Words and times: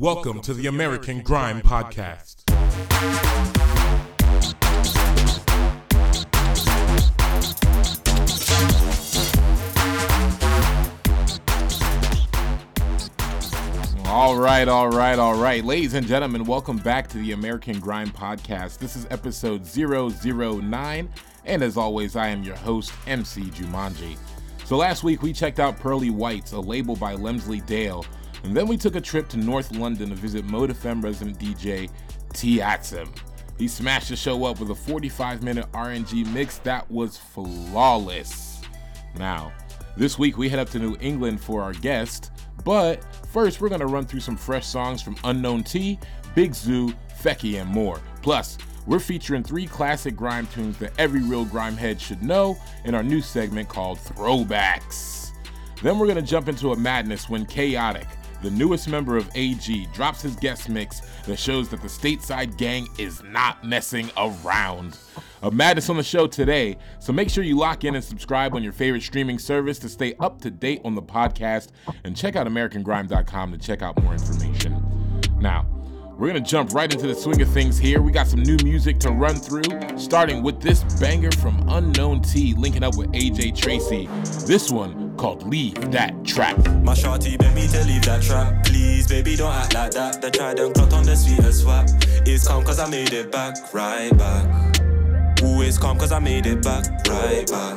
Welcome 0.00 0.40
to 0.42 0.54
the 0.54 0.68
American 0.68 1.22
Grime 1.22 1.60
Podcast. 1.60 2.44
All 14.06 14.36
right, 14.36 14.68
all 14.68 14.88
right, 14.88 15.18
all 15.18 15.34
right. 15.34 15.64
Ladies 15.64 15.94
and 15.94 16.06
gentlemen, 16.06 16.44
welcome 16.44 16.76
back 16.76 17.08
to 17.08 17.18
the 17.18 17.32
American 17.32 17.80
Grime 17.80 18.10
Podcast. 18.10 18.78
This 18.78 18.94
is 18.94 19.04
episode 19.10 19.66
009, 19.66 21.08
and 21.44 21.62
as 21.64 21.76
always, 21.76 22.14
I 22.14 22.28
am 22.28 22.44
your 22.44 22.54
host, 22.54 22.92
MC 23.08 23.40
Jumanji. 23.46 24.16
So 24.64 24.76
last 24.76 25.02
week 25.02 25.22
we 25.22 25.32
checked 25.32 25.58
out 25.58 25.76
Pearly 25.80 26.10
Whites, 26.10 26.52
a 26.52 26.60
label 26.60 26.94
by 26.94 27.16
Lemzly 27.16 27.66
Dale, 27.66 28.04
and 28.44 28.56
then 28.56 28.66
we 28.66 28.76
took 28.76 28.96
a 28.96 29.00
trip 29.00 29.28
to 29.28 29.36
North 29.36 29.72
London 29.72 30.10
to 30.10 30.14
visit 30.14 30.44
Mode 30.44 30.70
FM 30.70 31.02
resident 31.02 31.38
DJ 31.38 31.90
Tiatsum. 32.32 33.08
He 33.58 33.66
smashed 33.66 34.08
the 34.08 34.16
show 34.16 34.44
up 34.44 34.60
with 34.60 34.70
a 34.70 34.74
45 34.74 35.42
minute 35.42 35.70
RNG 35.72 36.32
mix 36.32 36.58
that 36.58 36.88
was 36.90 37.16
flawless. 37.16 38.62
Now, 39.18 39.52
this 39.96 40.18
week 40.18 40.38
we 40.38 40.48
head 40.48 40.60
up 40.60 40.70
to 40.70 40.78
New 40.78 40.96
England 41.00 41.40
for 41.40 41.60
our 41.62 41.72
guest, 41.72 42.30
but 42.64 43.04
first 43.32 43.60
we're 43.60 43.68
gonna 43.68 43.86
run 43.86 44.06
through 44.06 44.20
some 44.20 44.36
fresh 44.36 44.66
songs 44.66 45.02
from 45.02 45.16
Unknown 45.24 45.64
T, 45.64 45.98
Big 46.36 46.52
Zuu, 46.52 46.94
Fekky, 47.20 47.60
and 47.60 47.68
more. 47.68 48.00
Plus, 48.22 48.58
we're 48.86 49.00
featuring 49.00 49.42
three 49.42 49.66
classic 49.66 50.16
grime 50.16 50.46
tunes 50.46 50.78
that 50.78 50.92
every 50.98 51.22
real 51.22 51.44
grime 51.44 51.76
head 51.76 52.00
should 52.00 52.22
know 52.22 52.56
in 52.84 52.94
our 52.94 53.02
new 53.02 53.20
segment 53.20 53.68
called 53.68 53.98
Throwbacks. 53.98 55.32
Then 55.82 55.98
we're 55.98 56.06
gonna 56.06 56.22
jump 56.22 56.48
into 56.48 56.72
a 56.72 56.76
madness 56.76 57.28
when 57.28 57.44
Chaotic, 57.44 58.06
the 58.42 58.50
newest 58.50 58.88
member 58.88 59.16
of 59.16 59.28
AG, 59.34 59.86
drops 59.92 60.22
his 60.22 60.36
guest 60.36 60.68
mix 60.68 61.00
that 61.26 61.38
shows 61.38 61.68
that 61.70 61.82
the 61.82 61.88
stateside 61.88 62.56
gang 62.56 62.86
is 62.98 63.22
not 63.24 63.64
messing 63.64 64.10
around. 64.16 64.98
A 65.42 65.50
madness 65.50 65.88
on 65.88 65.96
the 65.96 66.02
show 66.02 66.26
today, 66.26 66.76
so 66.98 67.12
make 67.12 67.30
sure 67.30 67.44
you 67.44 67.56
lock 67.56 67.84
in 67.84 67.94
and 67.94 68.04
subscribe 68.04 68.54
on 68.54 68.62
your 68.62 68.72
favorite 68.72 69.02
streaming 69.02 69.38
service 69.38 69.78
to 69.80 69.88
stay 69.88 70.14
up 70.18 70.40
to 70.40 70.50
date 70.50 70.80
on 70.84 70.94
the 70.94 71.02
podcast 71.02 71.68
and 72.04 72.16
check 72.16 72.36
out 72.36 72.46
AmericanGrime.com 72.46 73.52
to 73.52 73.58
check 73.58 73.82
out 73.82 74.02
more 74.02 74.12
information. 74.12 74.82
Now, 75.40 75.66
we're 76.18 76.26
gonna 76.26 76.40
jump 76.40 76.74
right 76.74 76.92
into 76.92 77.06
the 77.06 77.14
swing 77.14 77.40
of 77.40 77.48
things 77.50 77.78
here. 77.78 78.02
We 78.02 78.10
got 78.10 78.26
some 78.26 78.42
new 78.42 78.56
music 78.64 78.98
to 79.00 79.12
run 79.12 79.36
through, 79.36 79.62
starting 79.96 80.42
with 80.42 80.60
this 80.60 80.82
banger 80.98 81.30
from 81.30 81.64
Unknown 81.68 82.22
T, 82.22 82.54
linking 82.54 82.82
up 82.82 82.96
with 82.96 83.12
AJ 83.12 83.56
Tracey. 83.56 84.08
This 84.44 84.72
one 84.72 85.07
called 85.18 85.46
Leave 85.46 85.90
That 85.90 86.24
Trap. 86.24 86.56
My 86.82 86.94
shorty 86.94 87.36
me 87.58 87.66
to 87.68 87.84
leave 87.84 88.04
that 88.04 88.22
trap. 88.22 88.64
Please, 88.64 89.08
baby, 89.08 89.36
don't 89.36 89.52
act 89.52 89.74
like 89.74 89.90
that. 89.90 90.22
The 90.22 90.30
trident 90.30 90.74
clot 90.74 90.92
on 90.92 91.04
the 91.04 91.16
sweetest 91.16 91.62
swap. 91.62 91.86
It's 92.24 92.46
calm 92.46 92.64
cause 92.64 92.78
I 92.78 92.88
made 92.88 93.12
it 93.12 93.30
back, 93.32 93.56
right 93.74 94.16
back. 94.16 94.80
Always 95.42 95.76
calm 95.76 95.98
cause 95.98 96.12
I 96.12 96.20
made 96.20 96.46
it 96.46 96.62
back, 96.62 96.84
right 97.08 97.46
back. 97.50 97.76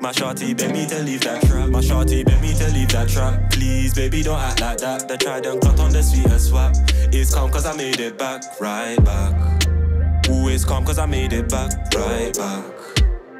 My 0.00 0.12
shorty 0.12 0.54
beg 0.54 0.72
me 0.72 0.86
to 0.86 1.02
leave 1.02 1.20
that 1.22 1.42
trap. 1.42 1.68
My 1.68 1.80
shorty 1.80 2.24
beg 2.24 2.40
me 2.40 2.54
to 2.54 2.68
leave 2.72 2.88
that 2.90 3.08
trap. 3.08 3.50
Please, 3.52 3.92
baby, 3.94 4.22
don't 4.22 4.38
act 4.38 4.60
like 4.60 4.78
that. 4.78 5.08
The 5.08 5.16
trident 5.16 5.60
clot 5.60 5.80
on 5.80 5.92
the 5.92 6.02
sweetest 6.02 6.48
swap. 6.48 6.74
It's 7.12 7.34
calm 7.34 7.50
cause 7.50 7.66
I 7.66 7.76
made 7.76 8.00
it 8.00 8.16
back, 8.18 8.42
right 8.60 9.02
back. 9.04 9.68
Always 10.28 10.64
calm 10.64 10.84
cause 10.84 10.98
I 10.98 11.06
made 11.06 11.32
it 11.32 11.48
back, 11.48 11.72
right 11.94 12.32
back. 12.34 12.64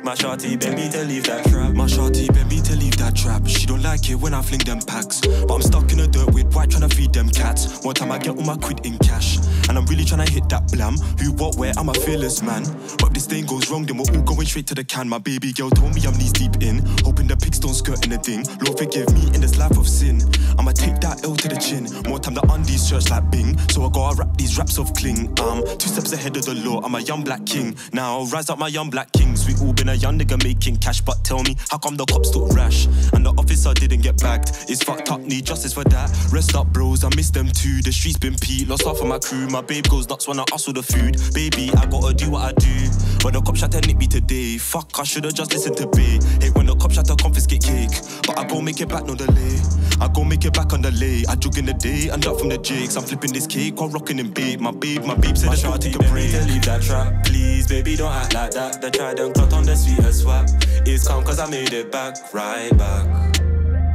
My 0.03 0.17
shorty 0.17 0.57
beg 0.57 0.75
me 0.75 0.91
to 0.91 1.05
leave 1.05 1.25
that 1.25 1.47
trap. 1.47 1.75
My 1.75 1.87
shorty 1.87 2.27
beg 2.27 2.49
me 2.49 2.61
to 2.63 2.75
leave 2.75 2.97
that 2.97 3.15
trap. 3.15 3.47
She 3.47 3.67
don't 3.67 3.83
like 3.83 4.11
it 4.11 4.17
when 4.17 4.35
I 4.35 4.43
fling 4.43 4.61
them 4.61 4.81
packs. 4.81 5.21
But 5.21 5.55
I'm 5.55 5.63
stuck 5.63 5.93
in 5.93 5.99
the 5.99 6.09
dirt 6.09 6.35
with 6.35 6.53
white 6.55 6.71
trying 6.71 6.89
to 6.89 6.95
feed 6.95 7.13
them 7.13 7.29
cats. 7.31 7.85
One 7.85 7.95
time 7.95 8.11
I 8.11 8.19
get 8.19 8.37
all 8.37 8.43
my 8.43 8.57
quid 8.57 8.85
in 8.85 8.99
cash. 8.99 9.39
And 9.69 9.79
I'm 9.79 9.87
really 9.87 10.05
trying 10.05 10.27
to 10.27 10.33
hit 10.33 10.49
that 10.49 10.67
blam. 10.73 10.97
Who, 11.23 11.31
what, 11.33 11.55
where, 11.55 11.73
I'm 11.77 11.89
a 11.89 11.95
fearless 11.95 12.43
man. 12.43 12.65
But 12.99 13.09
if 13.09 13.13
this 13.15 13.27
thing 13.27 13.47
goes 13.47 13.71
wrong, 13.71 13.87
then 13.87 13.97
we're 13.97 14.11
all 14.11 14.23
going 14.23 14.47
straight 14.47 14.67
to 14.69 14.75
the 14.75 14.83
can. 14.83 15.09
My 15.09 15.19
baby 15.19 15.53
girl 15.53 15.71
told 15.71 15.95
me 15.95 16.03
I'm 16.05 16.19
knees 16.19 16.33
deep 16.33 16.61
in. 16.61 16.83
Hoping 17.07 17.29
the 17.29 17.37
pigs 17.37 17.61
don't 17.61 17.75
skirt 17.75 18.05
anything. 18.05 18.43
Lord 18.67 18.79
forgive 18.79 19.07
me 19.15 19.31
in 19.35 19.41
this 19.41 19.57
life 19.57 19.79
of 19.79 19.87
sin. 19.87 20.21
I'ma 20.59 20.73
take 20.73 20.99
that 21.01 21.23
L 21.23 21.37
to 21.37 21.49
the 21.49 21.57
chin. 21.57 21.87
More 22.11 22.19
time 22.19 22.35
the 22.35 22.43
undies 22.51 22.83
search 22.83 23.09
like 23.09 23.31
Bing. 23.31 23.57
So 23.71 23.87
I 23.87 23.91
gotta 23.91 24.17
rap 24.17 24.37
these 24.37 24.59
raps 24.59 24.79
of 24.79 24.93
cling. 24.95 25.31
Um, 25.39 25.63
two 25.79 25.89
steps 25.89 26.13
ahead 26.13 26.37
of 26.37 26.45
the 26.45 26.55
law. 26.55 26.81
I'm 26.83 26.97
a 26.97 27.01
young 27.01 27.23
black 27.23 27.47
king. 27.47 27.77
Now 27.93 28.25
rise 28.27 28.51
up 28.51 28.59
my 28.59 28.69
young 28.69 28.91
black 28.91 29.13
kings. 29.13 29.47
We 29.47 29.55
all 29.65 29.73
been 29.73 29.92
a 29.93 29.97
young 29.97 30.19
nigga 30.19 30.43
making 30.43 30.77
cash. 30.79 31.01
But 31.01 31.23
tell 31.23 31.43
me, 31.43 31.57
how 31.71 31.79
come 31.79 31.97
the 31.97 32.07
cops 32.07 32.31
took 32.31 32.49
rash? 32.55 32.87
And 33.13 33.25
the 33.25 33.31
officer 33.39 33.73
didn't 33.75 34.01
get 34.01 34.21
bagged. 34.21 34.51
It's 34.69 34.83
fucked 34.83 35.11
up, 35.11 35.21
need 35.21 35.47
justice 35.47 35.73
for 35.73 35.85
that. 35.85 36.11
Rest 36.33 36.57
up, 36.57 36.67
bros, 36.69 37.05
I 37.05 37.11
miss 37.15 37.31
them 37.31 37.49
too. 37.49 37.83
The 37.83 37.93
streets 37.93 38.19
been 38.19 38.35
peed, 38.35 38.69
lost 38.69 38.85
half 38.85 39.01
of 39.01 39.07
my 39.07 39.19
crew. 39.19 39.47
My 39.49 39.61
babe 39.61 39.87
goes 39.89 40.09
nuts 40.09 40.27
when 40.27 40.41
I 40.41 40.45
hustle 40.51 40.73
the 40.73 40.83
food. 40.83 41.17
Baby, 41.35 41.71
I 41.77 41.87
gotta 41.87 42.15
do 42.15 42.31
what 42.31 42.43
I 42.43 42.53
do. 42.53 42.75
But 43.23 43.35
the 43.35 43.43
cops 43.43 43.61
tried 43.61 43.73
to 43.73 43.81
nick 43.83 43.99
me 43.99 44.07
today. 44.07 44.59
Fuck, 44.59 44.99
I 44.99 45.05
should've 45.05 45.35
just 45.35 45.53
listened 45.53 45.77
to 45.77 45.87
B. 45.89 46.19
Hate 46.41 46.55
when 46.55 46.67
the 46.67 46.75
cops 46.77 46.95
tried 46.95 47.07
to 47.07 47.17
confiscate 47.17 47.63
cake. 47.63 47.95
But 48.27 48.39
I 48.39 48.45
go 48.49 48.61
make 48.61 48.81
it 48.81 48.89
back, 48.89 49.05
no 49.05 49.15
delay. 49.15 49.61
I 50.01 50.09
go 50.09 50.25
make 50.25 50.45
it 50.45 50.53
back 50.53 50.73
on 50.73 50.83
the 50.83 50.91
lay. 50.93 51.25
I 51.29 51.37
jog 51.37 51.59
in 51.59 51.67
the 51.67 51.75
day 51.75 52.09
and 52.09 52.27
up 52.27 52.39
from 52.41 52.49
the 52.49 52.59
jakes. 52.59 52.97
I'm 52.97 53.05
flipping 53.05 53.33
this 53.33 53.47
cake 53.47 53.79
while 53.79 53.91
rocking 53.91 54.19
in 54.19 54.31
babe. 54.31 54.61
My 54.61 54.73
babe, 54.73 55.05
my 55.05 55.15
babe 55.15 55.37
said 55.37 55.47
not 55.47 55.59
shorty 55.59 55.93
take 55.93 56.01
a 56.01 56.11
break. 56.11 56.31
to 56.33 56.45
leave 56.45 56.65
that 56.65 56.83
trap. 56.83 57.25
Please, 57.25 57.69
baby, 57.69 57.97
don't 57.97 58.13
act 58.13 58.35
like 58.35 58.51
that. 58.53 58.81
The 58.81 58.91
trident 58.91 59.35
clot 59.35 59.53
on 59.53 59.65
the 59.65 59.77
sweetest 59.83 60.23
swap. 60.23 60.47
It's 60.87 61.07
calm 61.07 61.25
cause 61.25 61.39
I 61.39 61.49
made 61.51 61.73
it 61.73 61.91
back, 61.91 62.17
right 62.33 62.77
back. 62.77 63.41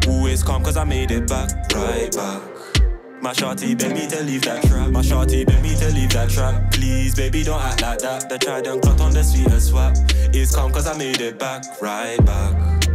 Always 0.07 0.43
calm 0.43 0.63
cause 0.63 0.77
I 0.77 0.83
made 0.83 1.11
it 1.11 1.27
back, 1.27 1.49
right 1.73 2.11
back. 2.15 2.41
My 3.21 3.33
shorty 3.33 3.73
beg 3.73 3.93
me 3.93 4.07
to 4.07 4.23
leave 4.23 4.43
that 4.43 4.63
trap. 4.63 4.89
My 4.91 5.01
shorty 5.01 5.43
beg 5.43 5.61
me 5.63 5.75
to 5.75 5.89
leave 5.89 6.11
that 6.11 6.29
trap. 6.29 6.71
Please, 6.71 7.15
baby, 7.15 7.43
don't 7.43 7.61
act 7.61 7.81
like 7.81 7.99
that. 7.99 8.29
The 8.29 8.37
trident 8.37 8.83
clot 8.83 9.01
on 9.01 9.11
the 9.11 9.23
sweetest 9.23 9.69
swap. 9.69 9.93
It's 10.33 10.55
calm 10.55 10.71
cause 10.71 10.87
I 10.87 10.97
made 10.97 11.19
it 11.19 11.39
back, 11.39 11.63
right 11.81 12.23
back. 12.25 12.89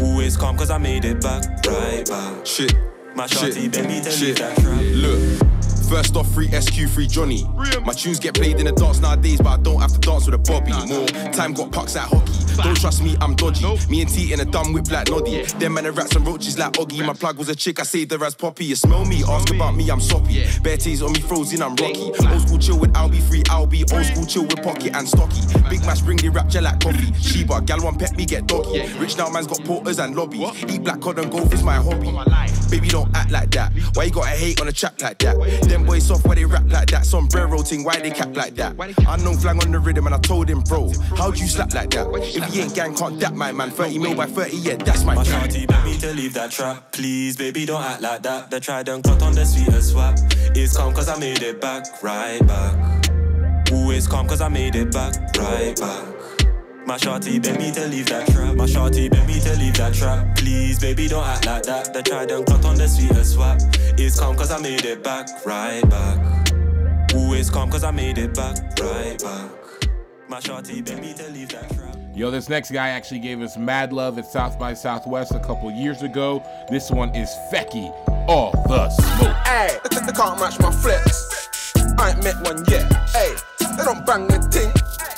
Always 0.00 0.36
calm 0.36 0.56
cause 0.56 0.70
I 0.70 0.78
made 0.78 1.04
it 1.04 1.20
back, 1.20 1.44
right 1.66 2.08
back. 2.08 2.46
Shit. 2.46 2.74
My 3.14 3.26
shorty 3.26 3.68
beg 3.68 3.86
me 3.86 4.00
to 4.00 4.08
leave 4.08 4.18
Shit. 4.18 4.38
that 4.38 4.56
trap. 4.58 4.80
Look. 4.80 5.57
First 5.88 6.16
off, 6.16 6.30
free 6.34 6.48
SQ, 6.48 6.88
free 6.90 7.06
Johnny. 7.06 7.44
My 7.84 7.94
tunes 7.94 8.20
get 8.20 8.34
played 8.34 8.60
in 8.60 8.66
the 8.66 8.72
dance 8.72 9.00
nowadays, 9.00 9.40
but 9.40 9.48
I 9.48 9.56
don't 9.62 9.80
have 9.80 9.92
to 9.92 9.98
dance 9.98 10.26
with 10.26 10.34
a 10.34 10.38
Bobby. 10.38 10.72
More 10.72 11.06
time 11.32 11.54
got 11.54 11.72
pucks 11.72 11.96
at 11.96 12.08
hockey. 12.08 12.37
Don't 12.62 12.76
trust 12.76 13.02
me, 13.02 13.16
I'm 13.20 13.34
dodgy. 13.34 13.64
Me 13.88 14.00
and 14.02 14.10
T 14.10 14.32
in 14.32 14.40
a 14.40 14.44
dumb 14.44 14.72
whip 14.72 14.90
like 14.90 15.08
Noddy. 15.08 15.42
Them 15.58 15.74
man 15.74 15.86
are 15.86 15.92
rats 15.92 16.16
and 16.16 16.26
roaches 16.26 16.58
like 16.58 16.72
Oggy. 16.72 17.04
My 17.04 17.12
plug 17.12 17.38
was 17.38 17.48
a 17.48 17.54
chick, 17.54 17.78
I 17.80 17.84
saved 17.84 18.12
her 18.12 18.24
as 18.24 18.34
Poppy. 18.34 18.64
You 18.64 18.74
smell 18.74 19.04
me, 19.04 19.22
ask 19.28 19.50
about 19.50 19.76
me, 19.76 19.88
I'm 19.90 20.00
soppy. 20.00 20.44
Bare 20.62 20.76
tees 20.76 21.02
on 21.02 21.12
me 21.12 21.20
frozen, 21.20 21.62
I'm 21.62 21.76
rocky. 21.76 22.10
Old 22.26 22.42
school 22.42 22.58
chill 22.58 22.78
with 22.78 22.96
I'll 22.96 23.08
be 23.08 23.20
free, 23.20 23.42
I'll 23.48 23.66
be 23.66 23.84
old 23.92 24.04
school 24.04 24.26
chill 24.26 24.42
with 24.42 24.62
Pocket 24.62 24.94
and 24.94 25.08
Stocky. 25.08 25.40
Big 25.70 25.80
mash 25.82 26.00
bring 26.00 26.16
the 26.16 26.28
rap 26.30 26.48
gel 26.48 26.64
like 26.64 26.80
coffee. 26.80 27.12
Sheba, 27.14 27.60
gal 27.62 27.80
one 27.80 27.96
pet 27.96 28.16
me 28.16 28.26
get 28.26 28.46
doggy. 28.46 28.86
Rich 28.98 29.16
now 29.16 29.30
man's 29.30 29.46
got 29.46 29.62
porters 29.64 29.98
and 29.98 30.16
lobby. 30.16 30.38
Eat 30.68 30.82
black 30.82 31.00
cod 31.00 31.18
and 31.18 31.30
golf 31.30 31.52
is 31.52 31.62
my 31.62 31.76
hobby. 31.76 32.10
Baby, 32.70 32.88
don't 32.88 33.14
act 33.16 33.30
like 33.30 33.50
that. 33.52 33.72
Why 33.94 34.04
you 34.04 34.10
gotta 34.10 34.30
hate 34.30 34.60
on 34.60 34.68
a 34.68 34.72
chap 34.72 35.00
like 35.00 35.18
that? 35.18 35.36
Them 35.68 35.84
boys 35.84 36.06
soft 36.06 36.26
why 36.26 36.34
they 36.34 36.44
rap 36.44 36.64
like 36.66 36.90
that. 36.90 37.06
Sombrero 37.06 37.62
ting, 37.62 37.84
why 37.84 38.00
they 38.00 38.10
cap 38.10 38.36
like 38.36 38.54
that? 38.56 38.74
Unknown 39.06 39.36
flang 39.38 39.60
on 39.62 39.70
the 39.70 39.78
rhythm 39.78 40.06
and 40.06 40.14
I 40.14 40.18
told 40.18 40.48
him, 40.48 40.60
bro, 40.60 40.90
how'd 41.16 41.38
you 41.38 41.46
slap 41.46 41.72
like 41.72 41.90
that? 41.90 42.08
If 42.47 42.47
he 42.50 42.60
ain't 42.60 42.74
gang, 42.74 42.94
can't 42.94 43.18
dap 43.20 43.34
my 43.34 43.52
man. 43.52 43.70
30 43.70 43.98
mil 43.98 44.14
by 44.14 44.26
30, 44.26 44.56
yeah, 44.56 44.76
that's 44.76 45.04
my 45.04 45.14
My 45.14 45.22
shorty 45.22 45.66
beg 45.66 45.84
me 45.84 45.98
to 45.98 46.12
leave 46.14 46.34
that 46.34 46.50
trap. 46.50 46.92
Please, 46.92 47.36
baby, 47.36 47.66
don't 47.66 47.82
act 47.82 48.02
like 48.02 48.22
that. 48.22 48.50
The 48.50 48.60
trident 48.60 49.04
clot 49.04 49.22
on 49.22 49.34
the 49.34 49.44
sweetest 49.44 49.92
swap. 49.92 50.16
It's 50.54 50.76
calm 50.76 50.94
cause 50.94 51.08
I 51.08 51.18
made 51.18 51.42
it 51.42 51.60
back, 51.60 51.84
right 52.02 52.44
back. 52.46 53.10
Always 53.72 54.06
calm 54.06 54.26
cause 54.26 54.40
I 54.40 54.48
made 54.48 54.74
it 54.74 54.92
back, 54.92 55.14
right 55.38 55.78
back. 55.78 56.04
My 56.86 56.96
shorty 56.96 57.38
beg 57.38 57.58
me 57.58 57.70
to 57.72 57.86
leave 57.86 58.06
that 58.06 58.26
trap. 58.28 58.54
My 58.56 58.64
shorty 58.64 59.08
beg 59.10 59.26
me 59.26 59.38
to 59.40 59.56
leave 59.58 59.76
that 59.76 59.92
trap. 59.92 60.36
Please, 60.36 60.78
baby, 60.78 61.06
don't 61.06 61.24
act 61.24 61.44
like 61.44 61.64
that. 61.64 61.92
The 61.92 62.02
trident 62.02 62.46
clot 62.46 62.64
on 62.64 62.76
the 62.76 62.88
sweetest 62.88 63.34
swap. 63.34 63.58
It's 63.98 64.18
calm 64.18 64.36
cause 64.36 64.50
I 64.50 64.58
made 64.60 64.84
it 64.84 65.04
back, 65.04 65.28
right 65.44 65.88
back. 65.90 66.54
Always 67.14 67.50
calm 67.50 67.70
cause 67.70 67.84
I 67.84 67.90
made 67.90 68.16
it 68.16 68.34
back, 68.34 68.56
right 68.80 69.18
back. 69.22 69.50
My 70.28 70.40
shorty 70.40 70.80
beg 70.82 71.00
me 71.00 71.14
to 71.14 71.28
leave 71.30 71.50
that 71.50 71.68
trap. 71.74 71.87
Yo, 72.18 72.32
this 72.32 72.48
next 72.48 72.72
guy 72.72 72.88
actually 72.88 73.20
gave 73.20 73.40
us 73.40 73.56
mad 73.56 73.92
love 73.92 74.18
at 74.18 74.26
South 74.26 74.58
by 74.58 74.74
Southwest 74.74 75.36
a 75.36 75.38
couple 75.38 75.70
years 75.70 76.02
ago. 76.02 76.42
This 76.68 76.90
one 76.90 77.14
is 77.14 77.32
Fekky, 77.52 77.94
All 78.26 78.50
the 78.66 78.90
Smoke. 78.90 79.36
Hey, 79.46 79.78
they 79.84 80.12
can't 80.12 80.40
match 80.40 80.58
my 80.58 80.72
flex. 80.72 81.48
I 81.96 82.10
ain't 82.10 82.24
met 82.24 82.34
one 82.42 82.64
yet. 82.66 82.92
Hey, 83.10 83.36
they 83.60 83.84
don't 83.84 84.04
bang 84.04 84.26
the 84.26 84.38
ting. 84.50 84.72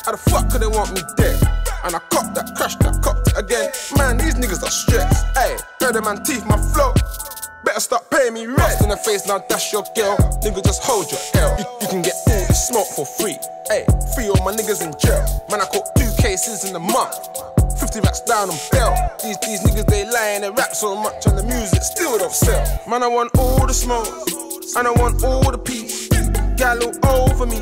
How 0.04 0.12
the 0.12 0.18
fuck 0.18 0.50
could 0.50 0.60
they 0.60 0.66
want 0.66 0.92
me 0.92 1.00
dead? 1.16 1.40
And 1.84 1.96
I 1.96 2.00
cop 2.10 2.34
that, 2.34 2.52
crash 2.54 2.76
that, 2.76 3.00
cop 3.00 3.24
that 3.24 3.38
again. 3.38 3.72
Man, 3.96 4.18
these 4.18 4.34
niggas 4.34 4.62
are 4.62 4.70
stressed. 4.70 5.24
Hey, 5.34 5.56
them 5.78 6.04
man 6.04 6.22
teeth 6.22 6.44
my 6.44 6.58
flow. 6.58 6.92
Better 7.64 7.80
start 7.80 8.10
paying 8.10 8.34
me 8.34 8.46
rent. 8.46 8.56
Bust 8.56 8.82
in 8.82 8.88
the 8.88 8.96
face, 8.96 9.26
now 9.26 9.38
that's 9.48 9.72
your 9.72 9.84
girl. 9.94 10.16
Nigga, 10.42 10.64
just 10.64 10.82
hold 10.82 11.10
your 11.10 11.20
L. 11.34 11.56
You, 11.58 11.64
you 11.82 11.88
can 11.88 12.02
get 12.02 12.14
all 12.26 12.46
the 12.46 12.54
smoke 12.54 12.88
for 12.88 13.04
free. 13.04 13.36
Hey, 13.68 13.84
free 14.14 14.28
all 14.28 14.40
my 14.44 14.52
niggas 14.52 14.80
in 14.80 14.92
jail. 14.98 15.20
Man, 15.50 15.60
I 15.60 15.66
caught 15.66 15.94
two 15.94 16.08
cases 16.22 16.64
in 16.64 16.74
a 16.74 16.78
month. 16.78 17.14
50 17.78 18.00
racks 18.00 18.20
down 18.22 18.48
on 18.48 18.56
bail. 18.72 18.96
These 19.22 19.36
these 19.44 19.60
niggas 19.60 19.86
they 19.86 20.08
lying, 20.10 20.40
they 20.40 20.50
rap 20.50 20.74
so 20.74 20.96
much 20.96 21.26
and 21.26 21.36
the 21.36 21.42
music 21.44 21.82
still 21.82 22.16
don't 22.18 22.32
sell. 22.32 22.64
Man, 22.88 23.02
I 23.02 23.08
want 23.08 23.30
all 23.36 23.66
the 23.66 23.74
smoke. 23.74 24.08
And 24.76 24.86
I 24.86 24.92
want 24.92 25.22
all 25.24 25.50
the 25.50 25.58
peace. 25.58 26.08
Gallo 26.56 26.92
over 27.04 27.44
me. 27.44 27.60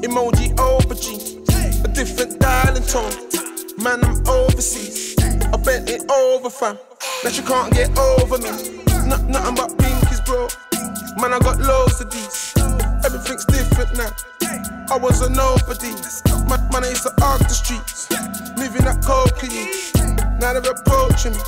Emoji 0.00 0.58
over 0.58 0.94
G. 0.94 1.44
A 1.84 1.88
different 1.88 2.40
dialing 2.40 2.84
tone. 2.84 3.12
Man, 3.76 4.04
I'm 4.04 4.26
overseas. 4.26 5.16
I 5.20 5.56
bent 5.56 5.90
it 5.90 6.08
over, 6.10 6.48
fam. 6.48 6.78
That 7.24 7.36
you 7.36 7.42
can't 7.42 7.72
get 7.74 7.96
over 7.98 8.38
me. 8.38 8.78
Not, 9.08 9.22
nothing 9.24 9.54
but 9.54 9.70
pinkies, 9.78 10.22
bro. 10.26 10.48
Man, 11.16 11.32
I 11.32 11.38
got 11.38 11.58
loads 11.58 11.98
of 12.02 12.10
these. 12.10 12.52
Everything's 13.04 13.46
different 13.46 13.96
now. 13.96 14.10
I 14.90 14.98
was 14.98 15.22
a 15.22 15.30
nobody. 15.30 15.92
Man, 16.48 16.60
man 16.70 16.84
I 16.84 16.90
used 16.90 17.04
to 17.04 17.12
arc 17.24 17.40
the 17.40 17.48
streets. 17.48 18.08
Moving 18.58 18.84
that 18.84 19.02
cocaine. 19.02 20.38
Now 20.38 20.52
they're 20.52 20.72
approaching 20.72 21.32
me. 21.32 21.40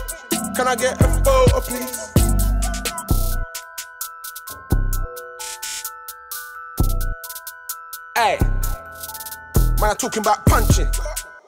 Can 0.57 0.69
I 0.69 0.75
get 0.75 1.01
a 1.03 1.09
photo, 1.23 1.61
please? 1.61 2.13
Hey, 8.17 8.39
man, 9.81 9.91
I'm 9.91 9.97
talking 9.97 10.21
about 10.23 10.47
punching. 10.47 10.89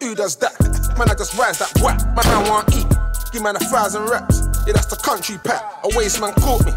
Who 0.00 0.14
does 0.14 0.36
that? 0.36 0.60
Man, 0.98 1.10
I 1.10 1.14
just 1.14 1.38
rise 1.38 1.58
that 1.58 1.72
whack. 1.82 1.98
Man, 2.14 2.26
I 2.26 2.50
want 2.50 2.74
eat. 2.76 2.86
Give 3.32 3.42
man 3.42 3.56
a 3.56 3.60
thousand 3.60 4.10
reps. 4.10 4.41
Yeah, 4.66 4.74
that's 4.74 4.86
the 4.86 4.96
country 4.96 5.38
pack. 5.42 5.62
A 5.84 5.96
waste 5.96 6.20
man 6.20 6.34
caught 6.34 6.64
me. 6.64 6.72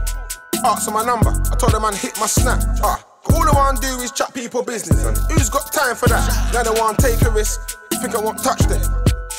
Asked 0.64 0.92
my 0.92 1.06
number. 1.06 1.30
I 1.30 1.56
told 1.56 1.74
the 1.74 1.80
man 1.80 1.94
hit 1.94 2.18
my 2.20 2.26
snap. 2.26 2.60
Ah, 2.82 2.98
all 3.30 3.48
I 3.48 3.54
wanna 3.54 3.80
do 3.80 4.02
is 4.02 4.12
chat 4.12 4.34
people 4.34 4.64
business. 4.64 5.06
And 5.06 5.18
who's 5.30 5.50
got 5.50 5.72
time 5.72 5.96
for 5.96 6.08
that? 6.10 6.26
Now 6.54 6.64
they 6.64 6.74
wanna 6.80 6.98
take 6.98 7.22
a 7.22 7.30
risk. 7.30 7.78
Think 8.02 8.16
I 8.16 8.22
won't 8.22 8.42
touch 8.42 8.60
them. 8.66 8.82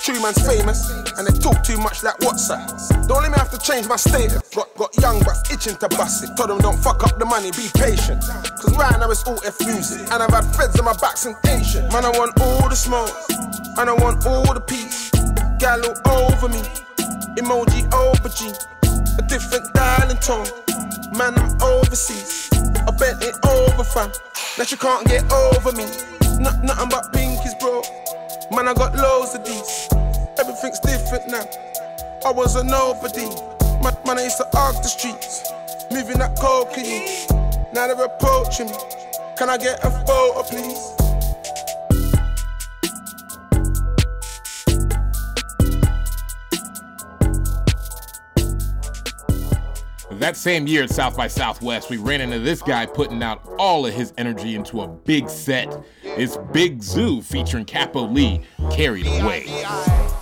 True 0.07 0.23
man's 0.23 0.39
famous, 0.47 0.87
and 1.19 1.27
they 1.27 1.35
talk 1.41 1.65
too 1.65 1.79
much 1.79 2.05
like 2.05 2.17
WhatsApp. 2.19 2.63
Don't 3.09 3.23
let 3.23 3.33
me 3.33 3.39
have 3.39 3.51
to 3.51 3.59
change 3.59 3.89
my 3.89 3.97
status. 3.97 4.39
Got, 4.55 4.73
got 4.77 4.97
young 5.03 5.19
but 5.27 5.35
itching 5.51 5.75
to 5.83 5.89
bust 5.89 6.23
it. 6.23 6.31
Told 6.37 6.51
them 6.51 6.59
don't 6.59 6.79
fuck 6.79 7.03
up 7.03 7.19
the 7.19 7.25
money, 7.25 7.51
be 7.51 7.67
patient. 7.75 8.23
Cause 8.23 8.77
right 8.79 8.95
now 9.01 9.11
it's 9.11 9.27
all 9.27 9.41
F 9.45 9.59
music. 9.67 10.07
And 10.13 10.23
I've 10.23 10.31
had 10.31 10.47
feds 10.55 10.79
on 10.79 10.85
my 10.85 10.95
back 10.99 11.17
since 11.17 11.37
ancient. 11.49 11.93
Man, 11.93 12.05
I 12.05 12.11
want 12.11 12.39
all 12.41 12.69
the 12.69 12.77
smoke, 12.77 13.11
and 13.79 13.91
I 13.91 13.95
want 13.95 14.25
all 14.27 14.47
the 14.55 14.61
peace. 14.61 15.11
Gal 15.59 15.83
all 16.07 16.31
over 16.31 16.49
me, 16.49 16.63
emoji 17.37 17.85
over 17.93 18.29
a 19.19 19.23
different 19.29 19.73
dialing 19.75 20.17
tone. 20.19 20.47
Man, 21.17 21.39
I'm 21.39 21.63
overseas. 21.63 22.49
I 22.53 22.91
bet 22.99 23.23
it 23.23 23.37
over, 23.45 23.85
fam. 23.85 24.11
That 24.57 24.71
you 24.71 24.77
can't 24.77 25.07
get 25.07 25.31
over 25.33 25.73
me. 25.73 25.85
Not, 26.41 26.63
nothing 26.65 26.89
but 26.89 27.13
pinkies, 27.13 27.59
bro. 27.61 27.83
Man, 28.51 28.69
I 28.69 28.75
got 28.75 28.95
loads 28.97 29.35
of 29.35 29.45
these. 29.45 29.89
Everything's 30.39 30.81
different 30.81 31.29
now. 31.29 31.45
I 32.25 32.33
was 32.33 32.57
a 32.57 32.65
nobody. 32.65 33.27
Man, 33.83 33.97
man 34.07 34.19
I 34.19 34.25
used 34.25 34.39
to 34.39 34.49
arc 34.57 34.77
the 34.77 34.89
streets. 34.89 35.53
Moving 35.91 36.19
that 36.19 36.37
cocaine. 36.37 37.27
Now 37.73 37.87
they're 37.87 38.05
approaching 38.05 38.67
me. 38.67 38.77
Can 39.37 39.51
I 39.51 39.59
get 39.59 39.85
a 39.85 39.91
photo, 39.91 40.43
please? 40.43 41.06
That 50.19 50.35
same 50.35 50.67
year 50.67 50.85
at 50.85 50.91
South 50.91 51.15
by 51.15 51.29
Southwest, 51.29 51.91
we 51.91 51.99
ran 51.99 52.23
into 52.23 52.39
this 52.39 52.63
guy 52.63 52.87
putting 52.87 53.23
out 53.23 53.47
all 53.59 53.85
of 53.85 53.93
his 53.93 54.15
energy 54.17 54.55
into 54.55 54.81
a 54.81 54.89
big 54.89 55.29
set. 55.29 55.79
It's 56.03 56.39
Big 56.55 56.79
Zuu 56.79 57.23
featuring 57.23 57.67
Capo 57.67 58.07
Lee, 58.07 58.41
Carried 58.71 59.07
Away. 59.07 59.45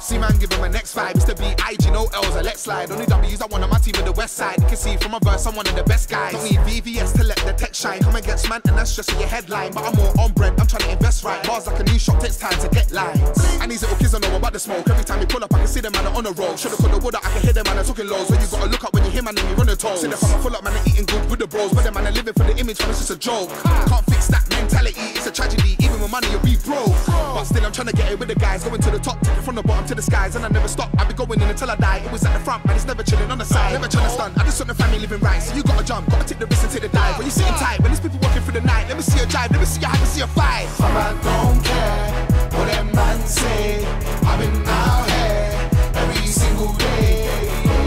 See 0.04 0.18
man, 0.18 0.36
give 0.36 0.52
him 0.52 0.70
next 0.70 0.94
vibe. 0.94 1.14
It's 1.14 1.24
the 1.24 1.34
B.I.G. 1.34 1.90
no 1.90 2.04
L's, 2.12 2.36
a 2.36 2.42
let's 2.42 2.60
slide. 2.60 2.90
Only 2.90 3.06
W's, 3.06 3.40
I 3.40 3.46
want 3.46 3.64
on 3.64 3.70
my 3.70 3.78
team 3.78 3.94
of 3.96 4.04
the 4.04 4.12
west 4.12 4.36
side. 4.36 4.60
You 4.60 4.66
can 4.66 4.76
see 4.76 4.98
from 4.98 5.12
my 5.12 5.18
verse, 5.24 5.46
I'm 5.46 5.56
one 5.56 5.66
of 5.66 5.74
the 5.74 5.82
best 5.82 6.10
guys. 6.10 6.34
Don't 6.34 6.44
need 6.44 6.60
VVS 6.60 7.16
to 7.16 7.24
let 7.24 7.38
the 7.38 7.54
tech 7.54 7.74
shine. 7.74 8.00
Come 8.02 8.14
against 8.14 8.46
man, 8.50 8.60
and 8.68 8.76
that's 8.76 8.94
just 8.94 9.10
your 9.12 9.26
headline. 9.26 9.72
But 9.72 9.84
I'm 9.86 9.96
more 9.96 10.12
on 10.20 10.32
brand, 10.32 10.60
I'm 10.60 10.66
trying 10.66 10.82
to 10.82 10.90
invest 10.92 11.24
right. 11.24 11.42
Bars 11.46 11.66
like 11.66 11.80
a 11.80 11.84
new 11.84 11.98
shot, 11.98 12.20
takes 12.20 12.36
time 12.36 12.52
to 12.60 12.68
get 12.68 12.92
lines. 12.92 13.32
And 13.62 13.72
these 13.72 13.80
little 13.80 13.96
kids 13.96 14.12
don't 14.12 14.20
know 14.20 14.36
about 14.36 14.52
the 14.52 14.58
smoke. 14.58 14.86
Every 14.90 15.04
time 15.04 15.20
we 15.20 15.24
pull 15.24 15.42
up, 15.42 15.54
I 15.54 15.58
can 15.60 15.68
see 15.68 15.80
them 15.80 15.92
man 15.92 16.06
on 16.08 16.24
the 16.24 16.32
road. 16.32 16.58
Should've 16.58 16.76
put 16.76 16.90
the 16.92 17.16
out, 17.16 17.24
I 17.24 17.30
can 17.32 17.40
hear 17.40 17.54
them 17.54 17.64
man 17.64 17.82
talking 17.82 18.06
lows. 18.06 18.28
So 18.28 18.34
you 18.34 18.46
gotta 18.46 18.68
look 18.68 18.84
up 18.84 18.92
when 18.92 19.06
you 19.06 19.10
hear 19.10 19.22
man 19.22 19.38
and 19.38 19.48
you 19.48 19.54
run 19.54 19.68
the 19.68 19.76
toes. 19.76 20.02
See 20.02 20.08
the 20.08 20.18
from 20.18 20.38
full 20.42 20.54
up, 20.54 20.64
man, 20.64 20.76
eating 20.84 21.06
good 21.06 21.30
with 21.30 21.40
the 21.40 21.46
bros. 21.46 21.72
But 21.72 21.84
them 21.84 21.94
man 21.94 22.08
are 22.08 22.12
living 22.12 22.34
for 22.34 22.44
the 22.44 22.52
image, 22.60 22.78
man, 22.80 22.90
it's 22.90 22.98
just 23.00 23.10
a 23.10 23.16
joke. 23.16 23.48
Can't 23.88 24.04
fix 24.04 24.28
that 24.28 24.44
mentality, 24.50 25.00
it's 25.16 25.26
a 25.26 25.32
tragedy. 25.32 25.80
Even 25.80 25.96
with 25.96 26.10
money, 26.10 26.28
you'll 26.28 26.44
be 26.44 26.60
broke. 26.60 26.92
But 27.08 27.44
still, 27.44 27.64
I'm 27.64 27.72
trying 27.72 27.88
to 27.88 27.96
get 27.96 28.12
it 28.12 28.18
with 28.18 28.28
the 28.28 28.36
guys. 28.36 28.64
Going 28.64 28.82
to 28.82 28.90
the 28.90 29.00
top, 29.00 29.16
from 29.40 29.54
the 29.54 29.62
bottom 29.62 29.93
to 29.94 30.02
the 30.02 30.10
skies. 30.10 30.36
And 30.36 30.44
I 30.44 30.48
never 30.48 30.68
stop, 30.68 30.90
I 30.98 31.04
be 31.04 31.14
going 31.14 31.40
in 31.40 31.48
until 31.48 31.70
I 31.70 31.76
die. 31.76 31.98
It 32.04 32.10
was 32.12 32.24
at 32.24 32.32
the 32.32 32.40
front, 32.40 32.64
man, 32.66 32.76
it's 32.76 32.86
never 32.86 33.02
chilling 33.02 33.30
on 33.30 33.38
the 33.38 33.44
side. 33.44 33.72
Never 33.72 33.88
trying 33.88 34.04
to 34.04 34.10
stunt, 34.10 34.38
I 34.38 34.44
just 34.44 34.60
want 34.60 34.68
the 34.68 34.74
family 34.74 34.98
living 34.98 35.20
right. 35.20 35.40
So 35.42 35.54
you 35.54 35.62
gotta 35.62 35.84
jump, 35.84 36.10
gotta 36.10 36.26
take 36.26 36.38
the 36.38 36.46
risk 36.46 36.64
and 36.64 36.72
take 36.72 36.82
the 36.82 36.88
dive. 36.88 37.16
When 37.18 37.26
you 37.26 37.30
sitting 37.30 37.54
tight, 37.54 37.80
when 37.80 37.90
there's 37.90 38.00
people 38.00 38.18
working 38.20 38.42
for 38.42 38.52
the 38.52 38.60
night, 38.60 38.88
let 38.88 38.96
me 38.96 39.02
see 39.02 39.20
you 39.20 39.26
drive, 39.26 39.50
let 39.50 39.60
me 39.60 39.66
see 39.66 39.80
you 39.80 39.86
have 39.86 40.00
to 40.00 40.06
see 40.06 40.22
a 40.22 40.26
fight. 40.26 40.66
I 40.80 41.14
don't 41.22 41.58
care 41.64 42.10
what 42.58 42.66
them 42.66 42.92
man 42.92 43.18
say. 43.26 43.84
I've 44.26 44.38
been 44.40 44.66
out 44.66 45.10
here 45.10 45.70
every 45.94 46.26
single 46.26 46.72
day. 46.74 47.28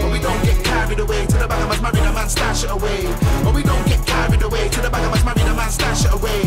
But 0.00 0.12
we 0.12 0.18
don't 0.20 0.42
get 0.44 0.64
carried 0.64 1.00
away 1.00 1.26
to 1.26 1.36
the 1.36 1.46
back 1.48 1.60
of 1.64 1.70
us, 1.70 1.80
marry 1.80 2.00
the 2.00 2.12
man, 2.12 2.28
stash 2.28 2.64
it 2.64 2.70
away. 2.70 3.04
But 3.44 3.54
we 3.54 3.62
don't 3.62 3.86
get 3.86 4.04
carried 4.06 4.42
away 4.42 4.68
to 4.68 4.80
the 4.80 4.90
back 4.90 5.04
of 5.04 5.12
us, 5.12 5.24
marry 5.24 5.42
the 5.42 5.54
man, 5.54 5.70
stash 5.70 6.04
it 6.04 6.12
away. 6.12 6.42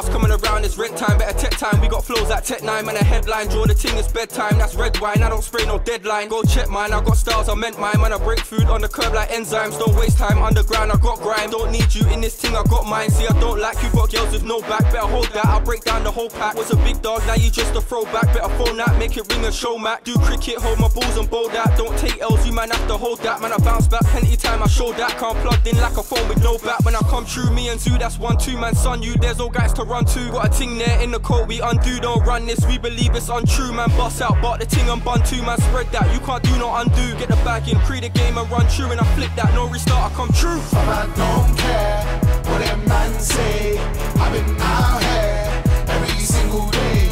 House 0.00 0.08
coming 0.08 0.19
around, 0.42 0.64
it's 0.64 0.76
rent 0.76 0.96
time, 0.96 1.18
better 1.18 1.38
tech 1.38 1.52
time. 1.52 1.80
We 1.80 1.88
got 1.88 2.04
flows 2.04 2.30
at 2.30 2.44
Tech 2.44 2.62
9, 2.62 2.86
man, 2.86 2.96
a 2.96 3.04
headline. 3.04 3.48
Draw 3.48 3.66
the 3.66 3.74
ting, 3.74 3.96
it's 3.96 4.10
bedtime, 4.10 4.58
that's 4.58 4.74
red 4.74 4.98
wine. 5.00 5.22
I 5.22 5.28
don't 5.28 5.42
spray 5.42 5.64
no 5.66 5.78
deadline. 5.78 6.28
Go 6.28 6.42
check 6.42 6.68
mine, 6.68 6.92
I 6.92 7.02
got 7.02 7.16
styles, 7.16 7.48
I 7.48 7.54
meant 7.54 7.78
mine. 7.78 8.00
Man, 8.00 8.12
I 8.12 8.18
break 8.18 8.40
food 8.40 8.64
on 8.64 8.80
the 8.80 8.88
curb 8.88 9.14
like 9.14 9.30
enzymes. 9.30 9.78
Don't 9.78 9.96
waste 9.96 10.18
time 10.18 10.42
underground, 10.42 10.92
I 10.92 10.96
got 10.96 11.18
grime. 11.18 11.50
Don't 11.50 11.72
need 11.72 11.94
you 11.94 12.06
in 12.08 12.20
this 12.20 12.36
thing, 12.36 12.56
I 12.56 12.62
got 12.64 12.86
mine. 12.86 13.10
See, 13.10 13.26
I 13.26 13.38
don't 13.40 13.60
like 13.60 13.82
you, 13.82 13.90
got 13.90 14.12
girls 14.12 14.32
with 14.32 14.44
no 14.44 14.60
back. 14.62 14.82
Better 14.92 15.06
hold 15.06 15.28
that, 15.32 15.46
I'll 15.46 15.60
break 15.60 15.84
down 15.84 16.04
the 16.04 16.10
whole 16.10 16.30
pack. 16.30 16.54
Was 16.54 16.70
a 16.70 16.76
big 16.76 17.02
dog, 17.02 17.26
now 17.26 17.34
you 17.34 17.50
just 17.50 17.74
a 17.74 17.80
throwback. 17.80 18.26
Better 18.34 18.48
phone 18.56 18.76
that, 18.76 18.98
make 18.98 19.16
it 19.16 19.32
ring 19.32 19.44
a 19.44 19.52
show, 19.52 19.78
Mac. 19.78 20.04
Do 20.04 20.14
cricket, 20.18 20.58
hold 20.58 20.78
my 20.78 20.88
balls 20.88 21.16
and 21.16 21.28
bowl 21.28 21.48
that. 21.48 21.76
Don't 21.76 21.96
take 21.98 22.20
L's, 22.20 22.46
you 22.46 22.52
man 22.52 22.70
have 22.70 22.86
to 22.88 22.96
hold 22.96 23.18
that. 23.20 23.40
Man, 23.40 23.52
I 23.52 23.58
bounce 23.58 23.88
back 23.88 24.04
plenty 24.06 24.36
time, 24.36 24.62
I 24.62 24.66
show 24.68 24.92
that. 24.92 25.18
Can't 25.18 25.38
plugged 25.38 25.66
in 25.66 25.76
like 25.78 25.96
a 25.96 26.02
phone 26.02 26.26
with 26.28 26.42
no 26.42 26.58
back. 26.58 26.84
When 26.84 26.94
I 26.94 27.00
come 27.00 27.26
true, 27.26 27.50
me 27.50 27.68
and 27.68 27.80
Zuu, 27.80 27.98
that's 27.98 28.18
one, 28.18 28.38
two, 28.38 28.56
man, 28.58 28.74
son. 28.74 29.02
You, 29.02 29.14
there's 29.14 29.40
all 29.40 29.50
guys 29.50 29.72
to 29.74 29.84
run 29.84 30.04
to. 30.06 30.29
Got 30.30 30.46
a 30.46 30.58
ting 30.58 30.78
there 30.78 31.02
in 31.02 31.10
the 31.10 31.18
coat, 31.18 31.48
we 31.48 31.60
undo, 31.60 31.98
don't 31.98 32.24
run 32.24 32.46
this. 32.46 32.64
We 32.64 32.78
believe 32.78 33.14
it's 33.16 33.28
untrue, 33.28 33.72
man. 33.72 33.88
Bust 33.90 34.22
out, 34.22 34.40
but 34.40 34.60
the 34.60 34.66
ting 34.66 34.88
and 34.88 35.02
bun 35.04 35.22
too, 35.24 35.42
man. 35.42 35.60
Spread 35.60 35.90
that, 35.92 36.06
you 36.14 36.20
can't 36.20 36.42
do 36.42 36.56
no 36.56 36.72
undo. 36.76 37.18
Get 37.18 37.28
the 37.28 37.36
bag 37.44 37.68
in, 37.68 37.78
create 37.80 38.04
a 38.04 38.08
game 38.08 38.38
and 38.38 38.48
run 38.48 38.66
true. 38.68 38.90
And 38.90 39.00
I 39.00 39.04
flip 39.16 39.30
that, 39.34 39.52
no 39.54 39.68
restart, 39.68 40.12
I 40.12 40.14
come 40.14 40.30
true. 40.32 40.62
I 40.72 41.04
don't 41.18 41.58
care 41.58 42.04
what 42.46 42.62
them 42.62 42.84
man 42.86 43.12
say. 43.18 43.76
I've 44.22 44.32
been 44.32 44.56
out 44.60 45.02
here 45.02 45.62
every 45.88 46.22
single 46.22 46.70
day. 46.70 47.10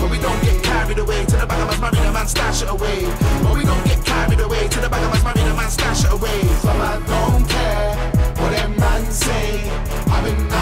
But 0.00 0.10
we 0.10 0.18
don't 0.18 0.42
get 0.42 0.62
carried 0.64 0.98
away 0.98 1.24
to 1.24 1.36
the 1.36 1.46
back 1.46 1.60
of 1.62 1.68
us, 1.70 1.80
marry 1.80 1.96
the 1.96 2.12
man, 2.12 2.26
stash 2.26 2.62
it 2.62 2.68
away. 2.68 3.06
But 3.46 3.54
we 3.56 3.64
don't 3.64 3.84
get 3.86 4.04
carried 4.04 4.40
away 4.40 4.68
to 4.68 4.80
the 4.80 4.88
back 4.88 5.02
of 5.06 5.14
us, 5.14 5.22
marry 5.22 5.48
the 5.48 5.54
man, 5.54 5.70
stash 5.70 6.04
it 6.04 6.12
away. 6.12 6.40
I 6.66 6.98
don't 7.06 7.48
care 7.48 7.94
what 8.42 8.50
them 8.50 8.76
man 8.76 9.04
say. 9.10 9.70
I've 10.10 10.24
been 10.24 10.59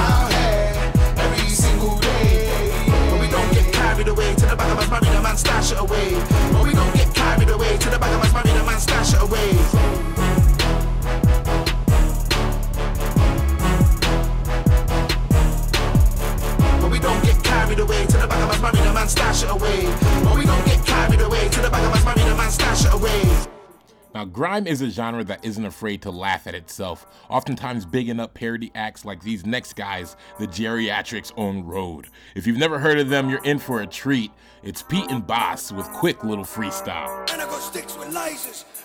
stash 5.39 5.73
it 5.73 5.79
away. 5.79 6.11
But 6.53 6.65
we 6.65 6.73
don't 6.73 6.95
get 6.95 7.15
carried 7.15 7.49
away 7.49 7.77
to 7.79 7.91
the 7.91 7.99
back 7.99 8.13
of 8.13 8.23
us, 8.23 8.33
marry 8.33 8.51
the 8.59 8.65
man, 8.65 8.81
stash 8.81 9.15
it 9.15 9.23
away. 9.23 9.53
But 16.81 16.91
we 16.91 16.99
don't 16.99 17.23
get 17.25 17.43
carried 17.45 17.79
away 17.79 18.07
to 18.07 18.17
the 18.19 18.27
back 18.27 18.43
of 18.43 18.51
us 18.51 18.61
money, 18.61 18.81
the 18.81 18.93
man 18.93 19.09
stash 19.09 19.45
it 19.45 19.51
away 19.51 20.18
Now, 24.19 24.25
grime 24.25 24.67
is 24.67 24.83
a 24.83 24.91
genre 24.91 25.23
that 25.23 25.45
isn't 25.45 25.65
afraid 25.65 26.03
to 26.03 26.11
laugh 26.11 26.49
at 26.49 26.55
itself, 26.57 27.07
oftentimes 27.31 27.87
bigging 27.87 28.19
up 28.19 28.35
parody 28.35 28.73
acts 28.75 29.05
like 29.05 29.23
these 29.23 29.47
next 29.47 29.75
guys, 29.75 30.17
the 30.41 30.49
Geriatrics 30.49 31.31
on 31.37 31.65
Road. 31.65 32.09
If 32.35 32.45
you've 32.45 32.57
never 32.59 32.81
heard 32.81 32.99
of 32.99 33.11
them, 33.11 33.31
you're 33.31 33.45
in 33.45 33.61
for 33.61 33.81
a 33.81 33.87
treat. 33.87 34.33
It's 34.65 34.83
Pete 34.83 35.09
and 35.09 35.25
Boss 35.25 35.71
with 35.71 35.87
quick 35.91 36.25
little 36.25 36.43
freestyle. 36.43 37.29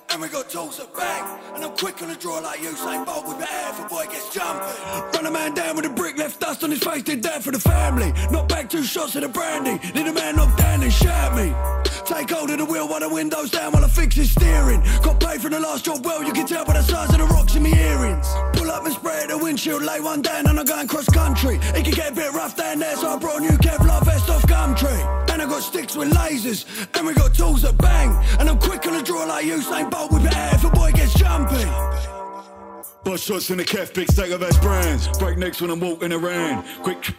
And 0.09 0.21
we 0.21 0.27
got 0.29 0.49
tools 0.49 0.77
that 0.77 0.93
bang. 0.95 1.55
And 1.55 1.63
I'm 1.63 1.75
quick 1.75 2.01
on 2.01 2.09
the 2.09 2.15
draw 2.15 2.39
like 2.39 2.59
Usain 2.59 3.05
Bolt 3.05 3.27
with 3.27 3.39
the 3.39 3.51
air 3.51 3.63
a 3.79 3.89
boy 3.89 4.05
gets 4.05 4.33
jumping. 4.33 4.67
Run 5.13 5.25
a 5.25 5.31
man 5.31 5.53
down 5.53 5.75
with 5.75 5.85
a 5.85 5.89
brick, 5.89 6.17
left 6.17 6.39
dust 6.39 6.63
on 6.63 6.71
his 6.71 6.79
face, 6.79 7.03
did 7.03 7.23
that 7.23 7.43
for 7.43 7.51
the 7.51 7.59
family. 7.59 8.13
Knock 8.31 8.47
back 8.47 8.69
two 8.69 8.83
shots 8.83 9.15
of 9.15 9.21
the 9.21 9.29
brandy, 9.29 9.79
need 9.93 10.07
a 10.07 10.13
man 10.13 10.35
knocked 10.35 10.57
down 10.57 10.83
and 10.83 10.93
shout 10.93 11.35
me. 11.35 11.53
Take 12.05 12.29
hold 12.29 12.49
of 12.51 12.57
the 12.57 12.65
wheel 12.65 12.87
while 12.87 12.99
the 12.99 13.09
window's 13.09 13.49
down 13.49 13.71
while 13.71 13.83
I 13.83 13.87
fix 13.87 14.15
his 14.15 14.31
steering. 14.31 14.81
Got 15.01 15.19
paid 15.19 15.41
for 15.41 15.49
the 15.49 15.59
last 15.59 15.85
job 15.85 16.05
well, 16.05 16.23
you 16.23 16.33
can 16.33 16.45
tell 16.45 16.65
by 16.65 16.73
the 16.73 16.83
size 16.83 17.09
of 17.09 17.17
the 17.17 17.25
rocks 17.25 17.55
in 17.55 17.63
my 17.63 17.69
earrings. 17.69 18.27
Pull 18.53 18.69
up 18.69 18.85
and 18.85 18.93
spray 18.93 19.25
the 19.27 19.37
windshield, 19.37 19.81
lay 19.83 19.99
one 19.99 20.21
down 20.21 20.47
and 20.47 20.59
I'm 20.59 20.65
going 20.65 20.87
cross 20.87 21.07
country. 21.09 21.55
It 21.75 21.83
can 21.85 21.93
get 21.93 22.11
a 22.11 22.15
bit 22.15 22.31
rough 22.33 22.55
down 22.55 22.79
there, 22.79 22.95
so 22.97 23.07
I 23.09 23.17
brought 23.17 23.37
a 23.37 23.41
new 23.41 23.57
Kevlar 23.57 24.03
vest 24.05 24.29
off 24.29 24.43
Gumtree. 24.43 25.29
And 25.31 25.41
I 25.41 25.45
got 25.45 25.63
sticks 25.63 25.95
with 25.95 26.11
lasers, 26.11 26.65
and 26.95 27.07
we 27.07 27.13
got 27.13 27.33
tools 27.33 27.63
that 27.63 27.77
bang. 27.77 28.11
And 28.39 28.47
I'm 28.49 28.59
quick 28.59 28.85
on 28.85 28.93
the 28.93 29.01
draw 29.01 29.25
like 29.25 29.45
Usain 29.45 29.89
Bolt 29.93 30.11
with 30.11 30.23
the 30.23 30.35
air 30.35 30.51
if 30.55 30.63
a 30.63 30.69
boy 30.69 30.91
gets 30.91 31.13
jumpy. 31.13 31.65
Bust 33.03 33.25
shots 33.25 33.51
in 33.51 33.57
the 33.57 33.63
calf, 33.63 33.93
big 33.93 34.09
stack 34.11 34.31
of 34.31 34.41
ass 34.41 34.57
brands. 34.57 35.07
Break 35.19 35.37
necks 35.37 35.61
when 35.61 35.69
I'm 35.69 35.79
walking 35.79 36.11
around. 36.11 36.65
Quick, 36.81 37.13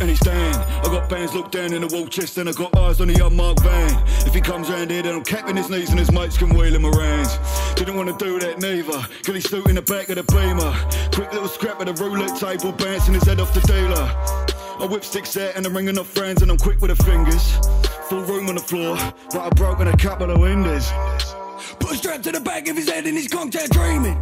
and 0.00 0.10
he's 0.10 0.20
down. 0.20 0.54
I 0.54 0.82
got 0.84 1.08
bands 1.08 1.32
looked 1.34 1.52
down 1.52 1.72
in 1.72 1.80
the 1.80 1.88
wall 1.88 2.06
chest, 2.06 2.36
and 2.36 2.48
I 2.48 2.52
got 2.52 2.76
eyes 2.76 3.00
on 3.00 3.08
the 3.08 3.24
unmarked 3.24 3.62
van. 3.62 4.02
If 4.26 4.34
he 4.34 4.42
comes 4.42 4.68
round 4.68 4.90
here, 4.90 5.02
then 5.02 5.14
I'm 5.14 5.24
capping 5.24 5.56
his 5.56 5.70
knees, 5.70 5.90
and 5.90 5.98
his 5.98 6.12
mates 6.12 6.36
can 6.36 6.50
wheel 6.50 6.74
him 6.74 6.84
around. 6.84 7.28
Didn't 7.76 7.96
want 7.96 8.08
to 8.10 8.24
do 8.24 8.38
that 8.40 8.58
neither. 8.58 9.00
Cause 9.24 9.34
he's 9.34 9.52
in 9.52 9.76
the 9.76 9.82
back 9.82 10.10
of 10.10 10.16
the 10.16 10.24
beamer. 10.24 10.74
Quick 11.14 11.32
little 11.32 11.48
scrap 11.48 11.80
of 11.80 11.86
the 11.86 12.04
roulette 12.04 12.36
table, 12.36 12.72
bouncing 12.72 13.14
his 13.14 13.22
head 13.22 13.40
off 13.40 13.54
the 13.54 13.60
dealer. 13.60 14.04
I 14.80 14.86
whip 14.86 15.04
sticks 15.04 15.36
out 15.36 15.56
and 15.56 15.66
I'm 15.66 15.74
ringing 15.74 15.98
up 15.98 16.06
friends 16.06 16.42
and 16.42 16.50
I'm 16.50 16.58
quick 16.58 16.80
with 16.80 16.96
the 16.96 17.04
fingers. 17.04 17.58
Full 18.08 18.22
room 18.22 18.48
on 18.48 18.54
the 18.54 18.60
floor, 18.60 18.96
but 19.32 19.40
I've 19.40 19.56
broken 19.56 19.88
a 19.88 19.96
couple 19.96 20.30
of 20.30 20.38
windows. 20.38 20.92
Put 21.80 21.92
a 21.92 21.96
strap 21.96 22.22
to 22.22 22.32
the 22.32 22.40
back 22.40 22.68
of 22.68 22.76
his 22.76 22.88
head 22.88 23.06
and 23.06 23.16
he's 23.16 23.28
conked 23.28 23.56
out 23.56 23.70
dreaming. 23.70 24.16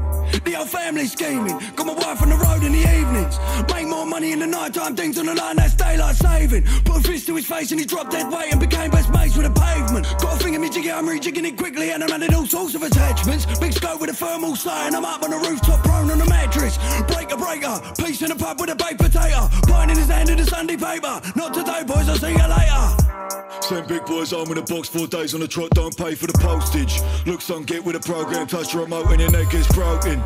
The 0.45 0.53
whole 0.53 0.67
family 0.67 1.07
scheming. 1.07 1.59
Got 1.77 1.87
my 1.87 1.95
wife 1.95 2.21
on 2.23 2.31
the 2.31 2.37
road 2.37 2.63
in 2.63 2.73
the 2.73 2.83
evenings. 2.83 3.39
Make 3.73 3.87
more 3.87 4.07
money 4.07 4.33
in 4.33 4.41
the 4.41 4.47
night 4.47 4.75
time, 4.75 4.97
things 4.97 5.19
on 5.19 5.27
the 5.27 5.35
line, 5.35 5.57
that's 5.57 5.75
daylight 5.75 6.17
saving. 6.17 6.65
Put 6.85 6.99
a 6.99 7.01
fist 7.01 7.27
to 7.29 7.37
his 7.37 7.47
face 7.47 7.71
and 7.71 7.81
he 7.81 7.87
dropped 7.87 8.11
dead 8.11 8.31
weight 8.31 8.51
and 8.51 8.61
became 8.61 8.91
best 8.91 9.11
mates 9.11 9.37
with 9.37 9.47
the 9.47 9.61
pavement. 9.61 10.07
Got 10.19 10.41
a 10.41 10.45
finger 10.45 10.59
me 10.59 10.69
jiggy, 10.69 10.91
I'm 10.91 11.07
rejigging 11.07 11.45
it 11.45 11.57
quickly 11.57 11.91
and 11.93 12.03
I'm 12.03 12.11
adding 12.11 12.35
all 12.35 12.47
sorts 12.47 12.75
of 12.75 12.83
attachments. 12.83 13.47
Big 13.59 13.73
scope 13.73 14.01
with 14.01 14.11
a 14.11 14.15
thermal 14.15 14.57
sight 14.57 14.89
and 14.89 14.97
I'm 14.97 15.05
up 15.05 15.23
on 15.23 15.31
the 15.31 15.39
rooftop 15.39 15.83
prone 15.85 16.11
on 16.11 16.19
the 16.19 16.27
mattress. 16.27 16.79
Breaker, 17.07 17.37
breaker, 17.37 17.81
piece 17.99 18.23
in 18.23 18.29
the 18.29 18.37
pub 18.37 18.61
with 18.61 18.71
a 18.71 18.77
baked 18.77 18.99
potato. 18.99 19.49
Pint 19.69 19.91
in 19.91 19.97
his 19.97 20.09
hand 20.09 20.29
in 20.31 20.39
the 20.39 20.47
Sunday 20.47 20.77
paper. 20.77 21.21
Not 21.37 21.55
today, 21.55 21.85
boys, 21.85 22.09
I'll 22.09 22.17
see 22.17 22.33
you 22.33 22.37
later. 22.37 23.16
Send 23.61 23.89
big 23.89 24.05
boys 24.05 24.31
home 24.31 24.53
in 24.53 24.59
a 24.59 24.63
box 24.63 24.89
four 24.89 25.07
days 25.07 25.35
on 25.35 25.41
the 25.41 25.49
trot, 25.49 25.71
don't 25.71 25.97
pay 25.97 26.15
for 26.15 26.27
the 26.27 26.39
postage. 26.39 27.01
Look, 27.27 27.41
son, 27.41 27.65
get 27.65 27.85
with 27.85 27.97
a 27.97 28.01
program, 28.01 28.47
touch 28.47 28.73
the 28.73 28.79
remote 28.79 29.11
and 29.11 29.21
your 29.21 29.31
neck 29.31 29.53
is 29.55 29.67
broken. 29.69 30.23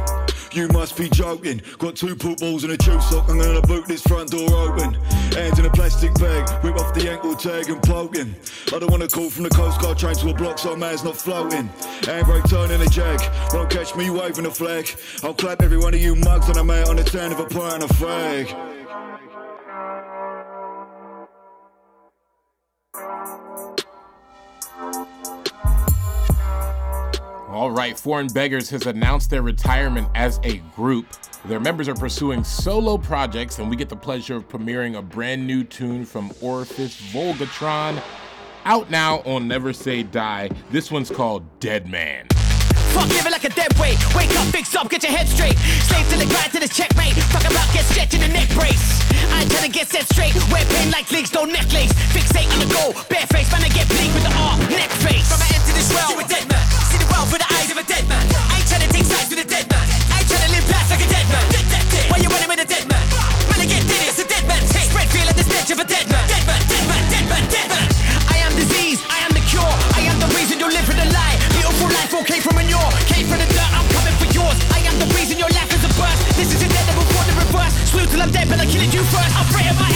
You 0.53 0.67
must 0.69 0.97
be 0.97 1.09
joking. 1.09 1.63
Got 1.79 1.95
two 1.95 2.17
pool 2.17 2.35
balls 2.37 2.65
and 2.65 2.73
a 2.73 2.77
tube 2.77 3.03
sock, 3.03 3.29
I'm 3.29 3.39
gonna 3.39 3.63
boot 3.63 3.87
this 3.87 4.03
front 4.03 4.31
door 4.31 4.51
open. 4.53 4.95
Hands 5.33 5.59
in 5.59 5.65
a 5.65 5.71
plastic 5.71 6.13
bag, 6.15 6.49
whip 6.65 6.77
off 6.77 6.93
the 6.93 7.09
ankle 7.09 7.37
tag 7.37 7.71
and 7.71 7.81
poking. 7.83 8.35
I 8.75 8.79
don't 8.79 8.91
wanna 8.91 9.09
call 9.09 9.31
from 9.31 9.45
the 9.45 9.51
Coast 9.51 9.81
Guard 9.81 9.97
train 9.97 10.17
to 10.17 10.31
a 10.31 10.35
block 10.35 10.59
so 10.59 10.75
man's 10.75 11.05
not 11.05 11.17
floating. 11.17 11.69
Handbrake 12.03 12.51
turning 12.51 12.83
a 12.83 12.87
jack, 12.87 13.21
won't 13.55 13.71
catch 13.71 13.95
me 13.95 14.11
waving 14.11 14.47
a 14.47 14.51
flag. 14.51 14.91
I'll 15.23 15.35
clap 15.35 15.63
every 15.63 15.79
one 15.79 15.95
of 15.95 16.01
you 16.01 16.17
mugs 16.17 16.49
and 16.49 16.57
I'm 16.57 16.71
out 16.71 16.89
on 16.89 16.97
the 16.97 17.05
town 17.05 17.31
if 17.31 17.39
I 17.39 17.45
plant 17.45 17.85
a 17.85 17.89
flag. 17.89 18.70
All 27.61 27.71
right, 27.71 28.01
Foreign 28.01 28.29
Beggars 28.29 28.71
has 28.71 28.87
announced 28.87 29.29
their 29.29 29.43
retirement 29.43 30.09
as 30.15 30.41
a 30.45 30.63
group. 30.75 31.05
Their 31.45 31.61
members 31.61 31.89
are 31.89 31.95
pursuing 31.95 32.43
solo 32.43 32.97
projects, 32.97 33.59
and 33.59 33.69
we 33.69 33.77
get 33.77 33.91
the 33.91 33.97
pleasure 33.97 34.37
of 34.37 34.49
premiering 34.49 34.97
a 34.97 35.03
brand 35.03 35.47
new 35.47 35.63
tune 35.63 36.07
from 36.07 36.31
Orifice 36.41 36.99
Vulgatron. 37.13 38.03
Out 38.65 38.89
now 38.89 39.19
on 39.27 39.47
Never 39.47 39.75
Say 39.75 40.03
Die. 40.03 40.49
This 40.71 40.91
one's 40.91 41.11
called 41.11 41.45
Dead 41.61 41.87
Man. 41.87 42.29
Fuck 42.91 43.09
living 43.15 43.31
like 43.31 43.47
a 43.47 43.53
dead 43.55 43.71
weight. 43.79 43.99
Wake 44.19 44.35
up, 44.35 44.47
fix 44.51 44.75
up, 44.75 44.91
get 44.91 45.03
your 45.03 45.15
head 45.15 45.29
straight. 45.29 45.55
Slave 45.87 46.07
to 46.11 46.17
the 46.19 46.27
grind 46.27 46.51
to 46.53 46.59
this 46.59 46.75
checkmate. 46.75 47.15
Fuck 47.31 47.47
about 47.47 47.69
get 47.71 47.87
stretched 47.87 48.15
in 48.15 48.21
the 48.21 48.29
neck 48.29 48.51
brace. 48.51 48.83
I 49.31 49.47
ain't 49.47 49.51
trying 49.51 49.71
to 49.71 49.73
get 49.73 49.87
set 49.87 50.11
straight. 50.11 50.35
Wear 50.51 50.67
pain 50.67 50.91
like 50.91 51.07
links, 51.15 51.31
no 51.33 51.47
necklace. 51.47 51.95
Fixate 52.11 52.51
on 52.51 52.59
the 52.59 52.71
goal, 52.75 52.91
bare 53.07 53.27
face. 53.31 53.47
Man, 53.55 53.63
I 53.63 53.71
get 53.71 53.87
bleak 53.87 54.11
with 54.11 54.27
the 54.27 54.35
R, 54.35 54.59
neck 54.75 54.91
face. 55.07 55.31
From 55.31 55.39
I 55.39 55.49
enter 55.55 55.71
this 55.71 55.87
realm, 55.95 56.19
you 56.19 56.25
a 56.25 56.27
dead 56.27 56.45
man. 56.51 56.65
See 56.91 56.99
the 56.99 57.07
world 57.15 57.31
with 57.31 57.39
the 57.39 57.51
eyes 57.55 57.71
of 57.71 57.79
a 57.79 57.87
dead 57.87 58.05
man. 58.11 58.27
I 58.27 58.59
ain't 58.59 58.67
trying 58.67 58.83
to 58.83 58.91
take 58.91 59.07
sides 59.07 59.31
with 59.31 59.39
a 59.39 59.47
dead 59.47 59.71
man. 59.71 59.87
I 60.11 60.19
ain't 60.19 60.29
trying 60.29 60.45
to 60.45 60.51
live 60.51 60.67
life 60.67 60.89
like 60.91 61.05
a 61.07 61.11
dead 61.15 61.27
man. 61.31 61.45
Dead, 61.55 61.67
dead, 61.71 61.87
dead. 61.95 62.07
Why 62.11 62.19
you 62.19 62.29
running 62.29 62.51
with 62.51 62.59
a 62.59 62.69
dead 62.69 62.85
man? 62.91 63.05
Man, 63.55 63.59
I 63.63 63.67
get 63.71 63.87
dead, 63.87 64.03
it's 64.11 64.19
a 64.19 64.27
dead 64.27 64.45
man. 64.51 64.61
Take 64.67 64.91
spread 64.91 65.07
feeling 65.15 65.37
the 65.39 65.47
stench 65.47 65.71
of 65.71 65.79
a 65.79 65.87
dead 65.87 66.11
man. 66.11 66.27
Dead 66.27 66.43
man, 66.43 66.61
dead 66.67 66.85
man, 66.91 67.03
dead 67.07 67.25
man, 67.31 67.45
dead 67.55 67.67
man. 67.71 67.87
I 68.27 68.43
am 68.43 68.51
disease, 68.59 68.99
I 69.07 69.23
am 69.23 69.31
the 69.31 69.45
cure. 69.47 69.75
I 69.95 70.11
am 70.11 70.19
the 70.19 70.31
reason 70.35 70.59
you 70.59 70.67
live 70.67 70.85
for 70.91 70.99
the 70.99 71.07
from 72.51 72.59
manure. 72.59 72.91
Came 73.07 73.27
from 73.27 73.39
the 73.39 73.47
dirt, 73.47 73.71
I'm 73.71 73.87
coming 73.95 74.17
for 74.19 74.29
yours. 74.35 74.59
I 74.75 74.83
am 74.83 74.99
the 74.99 75.07
reason 75.15 75.39
your 75.39 75.51
life 75.51 75.71
is 75.71 75.83
a 75.87 75.91
burst. 75.95 76.21
This 76.37 76.51
is 76.55 76.63
a 76.63 76.69
dead 76.69 76.85
that 76.87 76.97
will 76.99 77.07
the 77.31 77.35
reverse. 77.39 77.75
Slew 77.91 78.07
till 78.07 78.23
I'm 78.23 78.31
dead, 78.31 78.49
but 78.49 78.59
I'm 78.61 78.69
killing 78.69 78.91
you 78.91 79.03
first. 79.05 79.31
I'm 79.39 79.47
praying 79.55 79.77
my 79.79 79.90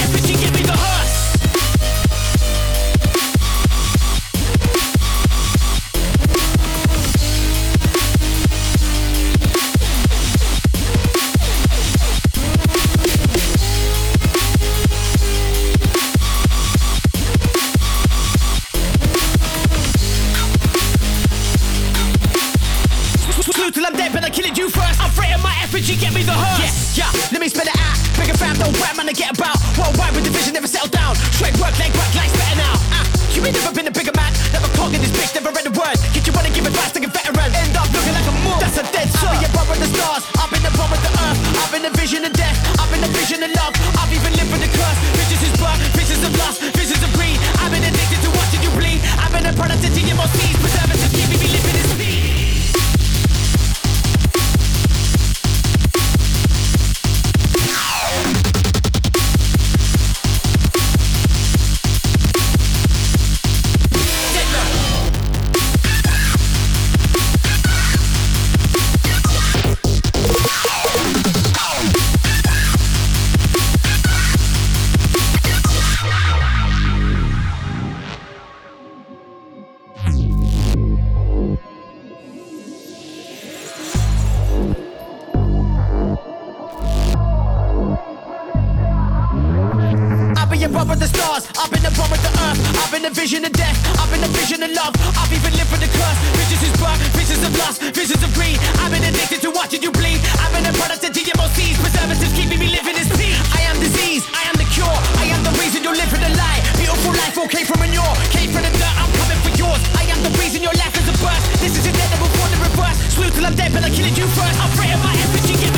I've 90.65 90.73
been 90.73 90.81
above 90.81 90.97
with 90.97 91.05
the 91.05 91.13
stars, 91.13 91.45
I've 91.61 91.69
been 91.69 91.85
above 91.85 92.09
with 92.09 92.25
the 92.25 92.33
earth, 92.41 92.57
I've 92.81 92.89
been 92.89 93.05
a 93.05 93.13
vision 93.13 93.45
of 93.45 93.53
death, 93.53 93.77
I've 94.01 94.09
been 94.09 94.25
a 94.25 94.33
vision 94.33 94.65
of 94.65 94.73
love, 94.73 94.97
I've 95.13 95.29
even 95.29 95.53
lived 95.61 95.69
with 95.69 95.85
the 95.85 95.93
curse. 95.93 96.19
Visions 96.41 96.65
is 96.65 96.73
birth, 96.81 96.97
visions 97.13 97.45
of 97.45 97.53
lust, 97.61 97.85
visions 97.93 98.25
of 98.25 98.33
greed. 98.33 98.57
I've 98.81 98.89
been 98.89 99.05
addicted 99.05 99.45
to 99.45 99.53
watching 99.53 99.85
you 99.85 99.93
bleed. 99.93 100.25
I've 100.41 100.57
been 100.57 100.65
a 100.65 100.73
product 100.81 101.05
of 101.05 101.13
DMOCs, 101.13 101.77
preservatives 101.85 102.33
keeping 102.33 102.57
me 102.57 102.73
living 102.73 102.97
in 102.97 103.05
peace. 103.13 103.37
I 103.53 103.69
am 103.69 103.77
disease, 103.77 104.25
I 104.33 104.49
am 104.49 104.57
the 104.57 104.65
cure, 104.73 104.89
I 105.21 105.29
am 105.37 105.45
the 105.45 105.53
reason 105.61 105.85
you 105.85 105.93
live 105.93 106.09
for 106.09 106.17
the 106.17 106.33
lie. 106.33 106.65
Beautiful 106.81 107.13
life 107.13 107.37
all 107.37 107.51
came 107.53 107.69
from 107.69 107.85
manure, 107.85 108.17
came 108.33 108.49
from 108.49 108.65
the 108.65 108.73
dirt, 108.73 108.97
I'm 108.97 109.13
coming 109.21 109.41
for 109.45 109.53
yours. 109.61 109.85
I 110.01 110.09
am 110.09 110.25
the 110.25 110.33
reason 110.41 110.65
your 110.65 110.73
life 110.81 110.97
is 110.97 111.05
a 111.13 111.17
burst. 111.21 111.45
This 111.61 111.77
is 111.77 111.85
a 111.85 111.93
will 111.93 112.33
fall 112.41 112.49
the 112.49 112.57
reverse. 112.65 112.97
Slew 113.13 113.29
till 113.37 113.45
I'm 113.45 113.53
dead, 113.53 113.69
but 113.77 113.85
I'm 113.85 113.93
killing 113.93 114.17
you 114.17 114.25
first. 114.33 114.57
I'm 114.65 114.73
praying 114.81 114.97
my 115.05 115.13
effigy, 115.13 115.74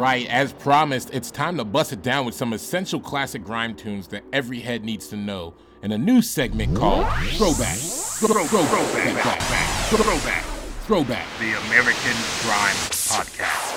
right. 0.00 0.26
right, 0.26 0.30
as 0.30 0.52
promised, 0.54 1.10
it's 1.12 1.30
time 1.30 1.56
to 1.58 1.64
bust 1.64 1.92
it 1.92 2.02
down 2.02 2.24
with 2.24 2.34
some 2.34 2.52
essential 2.52 2.98
classic 3.00 3.44
grime 3.44 3.74
tunes 3.74 4.08
that 4.08 4.24
every 4.32 4.60
head 4.60 4.84
needs 4.84 5.08
to 5.08 5.16
know 5.16 5.54
in 5.82 5.92
a 5.92 5.98
new 5.98 6.22
segment 6.22 6.76
called 6.76 7.06
Throwback. 7.36 7.76
Throw, 7.76 8.44
throw, 8.44 8.62
throwback, 8.64 9.22
throwback, 9.22 9.88
throwback, 9.88 10.44
throwback. 10.86 11.26
The 11.38 11.52
American 11.66 12.16
Grime 12.42 12.76
Podcast. 12.90 13.76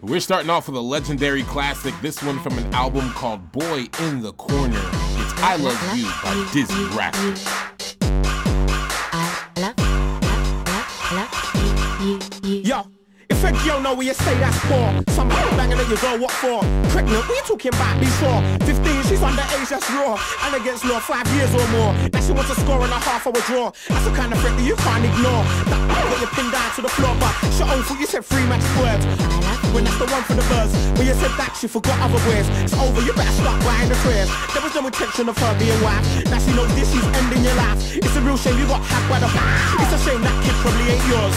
We're 0.00 0.20
starting 0.20 0.48
off 0.48 0.68
with 0.68 0.76
a 0.76 0.80
legendary 0.80 1.42
classic, 1.42 1.92
this 2.00 2.22
one 2.22 2.38
from 2.40 2.56
an 2.56 2.72
album 2.72 3.10
called 3.10 3.50
Boy 3.52 3.86
in 4.00 4.22
the 4.22 4.32
Corner. 4.34 4.80
It's 4.80 5.32
I 5.42 5.56
Love 5.56 5.96
You 5.96 6.04
by 6.22 6.34
Dizzee 6.52 6.96
Rapper. 6.96 7.34
Yo, 12.44 12.84
a 13.44 13.52
girl 13.64 13.80
know 13.80 13.94
where 13.94 14.06
you 14.06 14.14
say 14.14 14.34
that's 14.38 14.58
poor. 14.66 14.88
Some 15.14 15.28
banging 15.28 15.78
that 15.78 15.88
you 15.88 15.96
go, 15.98 16.18
what 16.18 16.30
for? 16.30 16.60
Pregnant, 16.90 17.22
what 17.28 17.36
you 17.36 17.44
talking 17.46 17.74
about 17.74 18.00
before? 18.00 18.40
15, 18.66 19.02
she's 19.08 19.20
underage, 19.20 19.68
that's 19.68 19.88
raw. 19.90 20.18
And 20.44 20.54
against 20.54 20.84
law, 20.84 20.98
five 21.00 21.26
years 21.34 21.52
or 21.54 21.66
more. 21.74 21.92
Now 22.12 22.20
she 22.20 22.32
wants 22.32 22.50
a 22.50 22.56
score 22.60 22.82
and 22.82 22.92
a 22.92 22.98
half 22.98 23.26
a 23.26 23.32
draw. 23.46 23.72
That's 23.88 24.04
the 24.04 24.14
kind 24.14 24.32
of 24.32 24.40
threat 24.40 24.56
that 24.56 24.66
you 24.66 24.76
can't 24.76 25.04
ignore. 25.04 25.42
That 25.70 25.80
got 25.88 26.20
you 26.20 26.26
pinned 26.34 26.52
down 26.52 26.70
to 26.76 26.82
the 26.82 26.88
floor, 26.88 27.14
but 27.20 27.32
she 27.52 27.62
own 27.62 27.82
foot, 27.82 28.00
you 28.00 28.06
said 28.06 28.24
three 28.24 28.44
magic 28.46 28.70
words. 28.80 29.04
When 29.74 29.84
that's 29.84 29.98
the 29.98 30.06
one 30.06 30.24
for 30.24 30.34
the 30.34 30.46
buzz. 30.48 30.72
When 30.96 31.06
you 31.06 31.14
said 31.14 31.32
that, 31.36 31.56
she 31.60 31.68
forgot 31.68 32.00
other 32.00 32.20
words. 32.26 32.48
It's 32.64 32.74
over, 32.74 33.00
you 33.04 33.12
better 33.12 33.34
start 33.36 33.60
buying 33.62 33.88
the 33.88 33.98
prayers. 34.00 34.30
There 34.52 34.62
was 34.62 34.74
no 34.74 34.86
intention 34.86 35.28
of 35.28 35.36
her 35.36 35.52
being 35.58 35.78
wife. 35.84 36.02
Now 36.30 36.40
she 36.40 36.52
knows 36.56 36.72
this, 36.74 36.88
she's 36.90 37.04
ending 37.04 37.44
your 37.44 37.54
life. 37.54 37.78
It's 37.96 38.16
a 38.16 38.22
real 38.22 38.36
shame 38.36 38.58
you 38.58 38.66
got 38.66 38.82
hacked 38.82 39.08
by 39.10 39.20
the 39.20 39.30
back. 39.30 39.48
It's 39.84 39.92
a 39.92 40.00
shame 40.02 40.22
that 40.24 40.36
kid 40.42 40.56
probably 40.64 40.86
ain't 40.88 41.04
yours. 41.06 41.36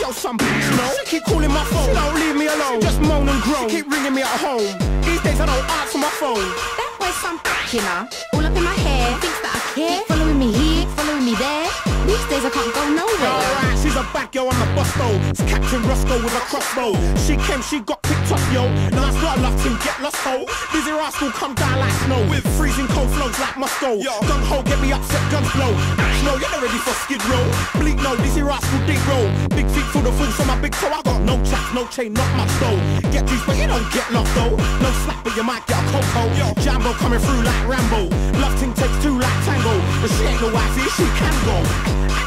Yo, 0.00 0.10
some 0.12 0.36
bitch, 0.36 0.66
you 0.70 0.76
know. 0.76 0.90
She 1.02 1.18
keep 1.18 1.24
calling 1.24 1.50
my 1.50 1.64
phone. 1.72 1.88
She 1.88 1.94
don't 1.94 2.14
leave 2.14 2.36
me 2.36 2.46
alone. 2.46 2.80
Just 2.80 3.00
moan 3.00 3.28
and 3.28 3.40
groan. 3.42 3.68
She 3.68 3.80
keep 3.80 3.86
ringing 3.90 4.14
me 4.14 4.22
at 4.22 4.38
home. 4.42 4.68
These 5.06 5.22
days 5.22 5.40
I 5.40 5.46
don't 5.46 5.64
answer 5.80 5.98
my 5.98 6.12
phone. 6.20 6.44
That 6.76 6.90
boy's 6.98 7.16
some 7.22 7.38
bitch, 7.40 7.74
you 7.74 7.82
know. 7.82 8.08
All 8.34 8.44
up 8.44 8.56
in 8.56 8.64
my 8.64 8.74
hair. 8.74 9.16
Thinks 9.22 9.40
that 9.40 9.54
I 9.54 9.60
care. 9.72 10.00
Following 10.10 10.38
me 10.38 10.52
here, 10.52 10.86
following 10.98 11.24
me 11.24 11.34
there. 11.34 11.93
These 12.04 12.24
days 12.28 12.44
I 12.44 12.50
can't 12.52 12.74
go 12.74 12.84
nowhere. 12.92 13.32
Alright, 13.32 13.78
she's 13.80 13.96
a 13.96 14.04
back 14.12 14.34
yo 14.34 14.44
on 14.44 14.56
the 14.60 14.68
bus 14.76 14.92
though. 15.00 15.16
It's 15.32 15.40
Captain 15.48 15.82
Roscoe 15.88 16.20
with 16.20 16.36
a 16.36 16.44
crossbow. 16.52 16.92
She 17.24 17.40
came, 17.48 17.62
she 17.62 17.80
got 17.80 18.02
picked 18.02 18.28
up 18.28 18.44
yo. 18.52 18.68
Now 18.92 19.08
that's 19.08 19.16
not 19.24 19.40
locked 19.40 19.64
in, 19.64 19.72
get 19.80 19.96
lost 20.04 20.20
ho. 20.20 20.44
Dizzee 20.68 20.92
Rascal 20.92 21.30
come 21.32 21.54
down 21.54 21.80
like 21.80 21.92
snow 22.04 22.20
with 22.28 22.44
freezing 22.60 22.88
cold 22.88 23.08
flows 23.16 23.38
like 23.40 23.56
Moscow. 23.56 23.96
Gun 24.28 24.42
ho, 24.44 24.62
get 24.62 24.80
me 24.84 24.92
upset, 24.92 25.24
guns 25.32 25.48
blow. 25.56 25.72
Snow, 26.20 26.36
you're 26.36 26.52
not 26.52 26.60
ready 26.60 26.80
for 26.84 26.92
skid 27.08 27.24
row. 27.24 27.44
Bleak 27.80 27.96
no, 28.04 28.12
Dizzee 28.20 28.44
Rascal 28.44 28.80
dig 28.84 29.00
roll. 29.08 29.28
Big 29.56 29.64
fools 30.02 30.40
on 30.40 30.46
my 30.46 30.58
big 30.60 30.72
toe. 30.72 30.88
I 30.88 31.02
got 31.02 31.20
no 31.22 31.36
chaps, 31.44 31.74
no 31.74 31.86
chain, 31.86 32.12
not 32.12 32.30
much 32.36 32.50
though. 32.58 32.78
Get 33.12 33.26
juice, 33.26 33.44
but 33.46 33.56
you 33.56 33.66
don't 33.66 33.86
get 33.92 34.10
lost 34.10 34.34
though. 34.34 34.56
No 34.82 34.90
slap, 35.04 35.22
but 35.22 35.36
you 35.36 35.44
might 35.44 35.66
get 35.66 35.78
a 35.78 35.86
cocoa. 35.90 36.26
Jambo 36.60 36.92
coming 36.94 37.20
through 37.20 37.42
like 37.42 37.62
Rambo. 37.68 38.10
Love 38.40 38.58
ting 38.58 38.74
takes 38.74 38.96
two 39.02 39.18
like 39.18 39.38
tango. 39.44 39.74
But 40.02 40.10
she 40.10 40.24
ain't 40.24 40.40
no 40.40 40.50
wifey, 40.52 40.86
she 40.96 41.06
can 41.18 41.34
go. 41.46 41.56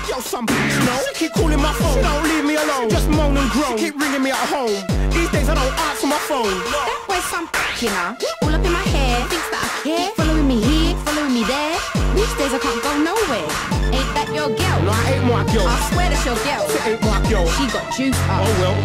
Yo, 0.08 0.20
some 0.20 0.46
bitch, 0.46 0.80
you 0.80 0.86
know. 0.86 1.00
She 1.08 1.28
keep 1.28 1.34
calling 1.34 1.60
my 1.60 1.74
phone. 1.74 1.96
She 1.96 2.02
don't 2.02 2.24
leave 2.24 2.46
me 2.46 2.56
alone. 2.56 2.90
Just 2.90 3.10
moan 3.10 3.36
and 3.36 3.50
groan. 3.52 3.78
She 3.78 3.92
keep 3.92 4.00
ringing 4.00 4.24
me 4.24 4.32
at 4.32 4.48
home. 4.48 4.78
These 5.12 5.32
days 5.32 5.50
I 5.50 5.56
don't 5.56 5.76
answer 5.92 6.08
my 6.08 6.20
phone. 6.30 6.48
That 6.72 7.04
boy's 7.08 7.24
some 7.26 7.50
you 7.82 7.90
know. 7.90 8.16
All 8.42 8.56
up 8.56 8.66
in 8.66 8.72
my 8.72 8.82
hair. 8.90 9.20
Thinks 9.28 9.50
that 9.52 9.62
I 9.62 9.70
care. 9.84 10.10
Following 10.16 10.48
me 10.48 10.62
here, 10.62 10.87
following 11.06 11.34
me 11.34 11.44
there. 11.44 11.78
These 12.16 12.34
days 12.38 12.54
I 12.54 12.60
can't 12.60 12.82
go 12.82 12.92
nowhere. 12.98 13.50
Ain't 13.94 14.12
that 14.16 14.28
your 14.34 14.50
girl? 14.50 14.80
No, 14.84 14.92
I 14.92 15.16
ain't 15.16 15.26
my 15.26 15.44
girl. 15.54 15.68
I 15.68 15.78
swear 15.92 16.10
that's 16.10 16.26
your 16.26 16.38
girl. 16.44 16.66
It 16.68 16.82
ain't 16.88 17.02
my 17.02 17.20
girl. 17.30 17.46
She 17.56 17.66
got 17.72 17.86
juice 17.94 18.18
up. 18.28 18.44
Oh 18.44 18.52
well. 18.60 18.78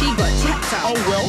She 0.00 0.08
got 0.16 0.32
checked 0.40 0.72
up. 0.74 0.90
Oh 0.90 0.98
well. 1.08 1.26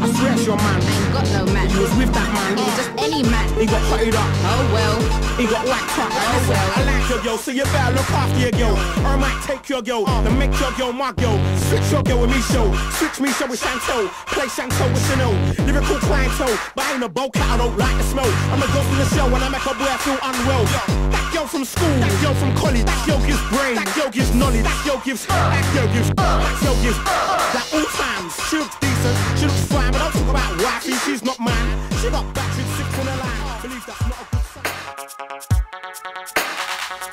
I 0.00 0.06
swear 0.12 0.32
it's 0.32 0.46
your 0.46 0.56
man. 0.56 0.80
I 0.80 0.92
ain't 0.92 1.12
got 1.12 1.26
no 1.32 1.42
man. 1.52 1.66
He 1.68 1.78
was 1.80 1.92
with 1.96 2.12
that 2.12 2.28
man. 2.32 2.56
He's 2.56 2.76
just 2.76 2.92
any 3.00 3.22
man. 3.24 3.48
He 3.58 3.66
got 3.66 3.82
hotted 3.88 4.16
up. 4.16 4.30
Oh 4.48 4.64
well. 4.72 4.96
He 5.40 5.44
got 5.48 5.64
whacked 5.64 5.98
up. 5.98 6.10
Oh 6.12 6.40
well. 6.48 6.68
I 6.76 6.80
like 6.84 7.08
your 7.08 7.20
girl, 7.24 7.38
so 7.38 7.50
you 7.50 7.64
better 7.64 7.96
look 7.96 8.10
after 8.12 8.40
your 8.40 8.52
girl. 8.52 8.76
Or 9.04 9.12
I 9.12 9.16
might 9.16 9.40
take 9.48 9.68
your 9.68 9.82
girl, 9.82 10.04
uh. 10.06 10.20
then 10.22 10.38
make 10.38 10.52
your 10.60 10.72
girl 10.76 10.92
my 10.92 11.12
girl. 11.16 11.36
Switch 11.68 11.88
your 11.90 12.02
girl 12.04 12.20
with 12.20 12.30
me 12.30 12.40
show. 12.52 12.68
Switch 13.00 13.20
me 13.20 13.32
show 13.32 13.48
with 13.48 13.60
Chantel. 13.60 14.08
Play 14.36 14.46
Chantel 14.46 14.88
with 14.92 15.04
Chanel. 15.08 15.32
Lyrical 15.64 15.96
clientele, 16.04 16.56
but 16.76 16.84
I 16.84 16.94
ain't 16.94 17.04
a 17.04 17.08
bow 17.08 17.28
cat, 17.30 17.48
I 17.50 17.56
don't 17.56 17.76
like 17.76 17.96
the 17.96 18.04
smell. 18.04 18.30
I'm 18.52 18.60
a 18.60 18.68
ghost 18.72 18.88
in 18.92 18.98
the 19.00 19.08
show 19.16 19.26
when 19.32 19.42
I 19.42 19.48
make 19.48 19.64
a 19.64 19.74
boy 19.80 19.96
feel 20.04 20.20
unwell. 20.20 20.64
That 20.68 21.30
girl 21.32 21.46
from 21.46 21.64
school, 21.64 21.88
that 22.04 22.12
girl 22.20 22.34
from 22.34 22.54
college, 22.54 22.84
that 22.84 23.00
girl 23.08 23.18
gives 23.24 23.40
brain, 23.48 23.74
that 23.80 23.88
girl 23.96 24.10
gives 24.12 24.34
knowledge, 24.34 24.64
that 24.64 24.76
girl 24.84 25.00
gives, 25.00 25.24
that 25.26 25.64
girl 25.72 25.88
gives, 25.88 26.08
that 26.12 26.60
girl 26.60 26.76
gives, 26.84 26.98
that 27.00 27.64
all 27.72 27.88
times. 27.96 28.36
She 28.48 28.56
looks 28.60 28.76
decent, 28.76 29.16
she 29.40 29.46
looks 29.48 29.64
fine, 29.72 29.92
but 29.92 30.04
don't 30.04 30.12
talk 30.12 30.28
about 30.28 30.52
wifey, 30.60 30.92
she's 31.08 31.24
not 31.24 31.40
mine. 31.40 31.68
She 32.00 32.10
got 32.10 32.28
battered 32.34 32.68
six 32.76 32.88
in 33.00 33.06
her 33.08 33.16
line. 33.24 33.62
Believe 33.64 33.86
that's 33.88 34.04
not 34.04 34.20
a 34.20 34.26
good 34.28 34.44
sign. 34.44 34.68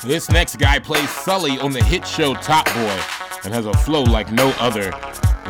This 0.03 0.29
next 0.29 0.57
guy 0.59 0.79
plays 0.79 1.09
Sully 1.09 1.57
on 1.59 1.71
the 1.71 1.83
hit 1.83 2.05
show 2.05 2.33
Top 2.35 2.65
Boy 2.65 2.99
and 3.43 3.53
has 3.53 3.65
a 3.65 3.73
flow 3.73 4.03
like 4.03 4.31
no 4.31 4.51
other. 4.59 4.91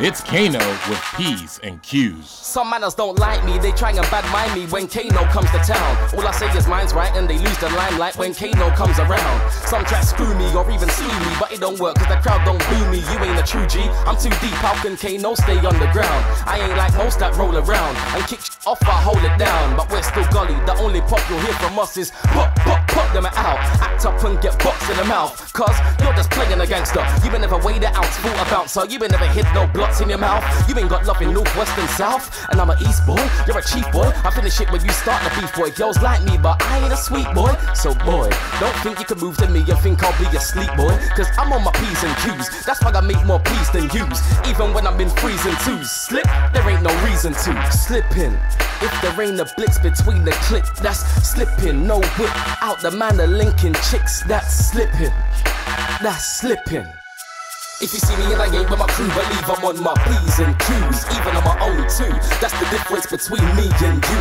It's 0.00 0.20
Kano 0.22 0.62
with 0.88 1.02
P's 1.16 1.58
and 1.64 1.82
Q's. 1.82 2.30
Some 2.30 2.70
manners 2.70 2.94
don't 2.94 3.18
like 3.18 3.44
me, 3.44 3.58
they 3.58 3.72
try 3.72 3.90
and 3.90 4.06
bad 4.14 4.22
mind 4.30 4.54
me 4.54 4.64
when 4.70 4.86
Kano 4.86 5.24
comes 5.34 5.50
to 5.50 5.58
town. 5.58 6.14
All 6.14 6.22
I 6.24 6.30
say 6.30 6.46
is 6.56 6.68
mine's 6.68 6.94
right 6.94 7.10
and 7.16 7.28
they 7.28 7.36
lose 7.36 7.58
the 7.58 7.68
limelight 7.70 8.16
when 8.16 8.32
Kano 8.32 8.70
comes 8.76 9.00
around. 9.00 9.50
Some 9.50 9.84
try 9.86 10.00
screw 10.02 10.32
me 10.38 10.54
or 10.54 10.70
even 10.70 10.88
sue 10.88 11.02
me, 11.02 11.34
but 11.40 11.50
it 11.50 11.58
don't 11.58 11.80
work 11.80 11.96
cause 11.96 12.06
the 12.06 12.14
crowd 12.22 12.44
don't 12.46 12.62
boo 12.70 12.90
me. 12.92 13.02
You 13.10 13.18
ain't 13.26 13.40
a 13.40 13.42
true 13.42 13.66
G, 13.66 13.80
I'm 14.06 14.14
too 14.14 14.30
deep, 14.38 14.54
how 14.62 14.80
can 14.80 14.96
Kano 14.96 15.34
stay 15.34 15.58
on 15.66 15.74
the 15.82 15.90
ground? 15.90 16.22
I 16.46 16.60
ain't 16.62 16.78
like 16.78 16.94
most 16.94 17.18
that 17.18 17.34
roll 17.34 17.56
around 17.58 17.96
and 18.14 18.22
kick 18.28 18.38
off, 18.68 18.78
I 18.82 19.02
hold 19.02 19.18
it 19.18 19.36
down. 19.36 19.76
But 19.76 19.90
we're 19.90 20.02
still 20.06 20.30
gully, 20.30 20.54
the 20.62 20.78
only 20.78 21.00
pop 21.10 21.28
you'll 21.28 21.40
hear 21.40 21.54
from 21.54 21.76
us 21.76 21.96
is 21.96 22.12
pop, 22.30 22.54
pop, 22.62 22.86
pop 22.98 23.12
them 23.14 23.26
out. 23.26 23.58
Act 23.78 24.04
up 24.06 24.24
and 24.24 24.40
get 24.42 24.58
boxed 24.58 24.90
in 24.90 24.96
the 24.96 25.04
mouth, 25.04 25.30
cause 25.52 25.76
you're 26.02 26.12
just 26.14 26.30
playing 26.30 26.60
a 26.60 26.66
gangster. 26.66 27.04
You 27.22 27.30
been 27.30 27.42
never 27.42 27.58
weighed 27.58 27.84
out, 27.84 28.04
full 28.22 28.32
a 28.32 28.44
bouncer. 28.50 28.84
You 28.86 28.98
been 28.98 29.10
never 29.10 29.26
hit 29.26 29.46
no 29.54 29.66
blocks 29.68 30.00
in 30.00 30.08
your 30.08 30.18
mouth. 30.18 30.42
You 30.68 30.76
ain't 30.78 30.90
got 30.90 31.06
love 31.06 31.22
in 31.22 31.32
north, 31.32 31.54
west, 31.56 31.78
and 31.78 31.88
south. 31.90 32.26
And 32.50 32.60
I'm 32.60 32.70
a 32.70 32.76
east 32.82 33.06
boy, 33.06 33.22
you're 33.46 33.58
a 33.58 33.62
cheap 33.62 33.86
boy. 33.92 34.10
I 34.26 34.30
finish 34.30 34.60
it 34.60 34.70
when 34.72 34.82
you 34.82 34.90
start 34.90 35.22
the 35.22 35.30
beef 35.40 35.54
boy. 35.54 35.70
Girls 35.70 36.00
like 36.02 36.22
me, 36.24 36.38
but 36.38 36.60
I 36.62 36.82
ain't 36.82 36.92
a 36.92 36.96
sweet 36.96 37.28
boy. 37.34 37.54
So 37.74 37.94
boy, 38.02 38.30
don't 38.58 38.76
think 38.82 38.98
you 38.98 39.04
can 39.04 39.18
move 39.18 39.36
to 39.38 39.48
me 39.48 39.60
and 39.60 39.78
think 39.78 40.02
I'll 40.02 40.18
be 40.18 40.26
a 40.36 40.40
sleep 40.40 40.70
boy. 40.76 40.94
Cause 41.14 41.28
I'm 41.38 41.52
on 41.52 41.62
my 41.62 41.72
P's 41.72 42.02
and 42.02 42.16
Q's. 42.26 42.66
That's 42.66 42.82
why 42.82 42.90
I 42.90 43.00
make 43.00 43.22
more 43.26 43.40
P's 43.40 43.70
than 43.70 43.86
U's. 43.94 44.20
Even 44.50 44.74
when 44.74 44.86
I'm 44.86 45.00
in 45.00 45.10
freezing 45.22 45.56
twos. 45.64 45.90
Slip, 45.90 46.26
there 46.52 46.68
ain't 46.68 46.82
no 46.82 46.94
reason 47.06 47.32
to. 47.32 47.52
Slip 47.70 48.10
in. 48.16 48.34
If 48.80 48.94
there 49.02 49.20
ain't 49.22 49.40
a 49.40 49.46
blitz 49.56 49.78
between 49.78 50.24
the 50.24 50.32
click, 50.46 50.64
that's 50.82 51.00
slipping. 51.28 51.86
No 51.86 51.98
whip 51.98 52.62
out 52.62 52.80
the 52.80 52.87
man 52.90 53.18
of 53.20 53.30
linking 53.30 53.74
chicks, 53.90 54.22
that's 54.22 54.70
slipping. 54.70 55.12
That's 56.00 56.40
slipping. 56.40 56.86
If 57.80 57.92
you 57.92 58.00
see 58.00 58.16
me 58.16 58.32
and 58.32 58.42
I 58.42 58.46
ain't 58.46 58.68
with 58.68 58.78
my 58.78 58.86
crew, 58.86 59.06
believe 59.06 59.50
I'm 59.50 59.64
on 59.64 59.82
my 59.82 59.94
P's 59.94 60.38
and 60.40 60.58
Q's, 60.58 61.06
even 61.14 61.36
on 61.36 61.44
my 61.44 61.58
own 61.62 61.82
too. 61.90 62.10
That's 62.40 62.54
the 62.58 62.66
difference 62.70 63.06
between 63.06 63.44
me 63.54 63.70
and 63.84 64.02
you. 64.02 64.20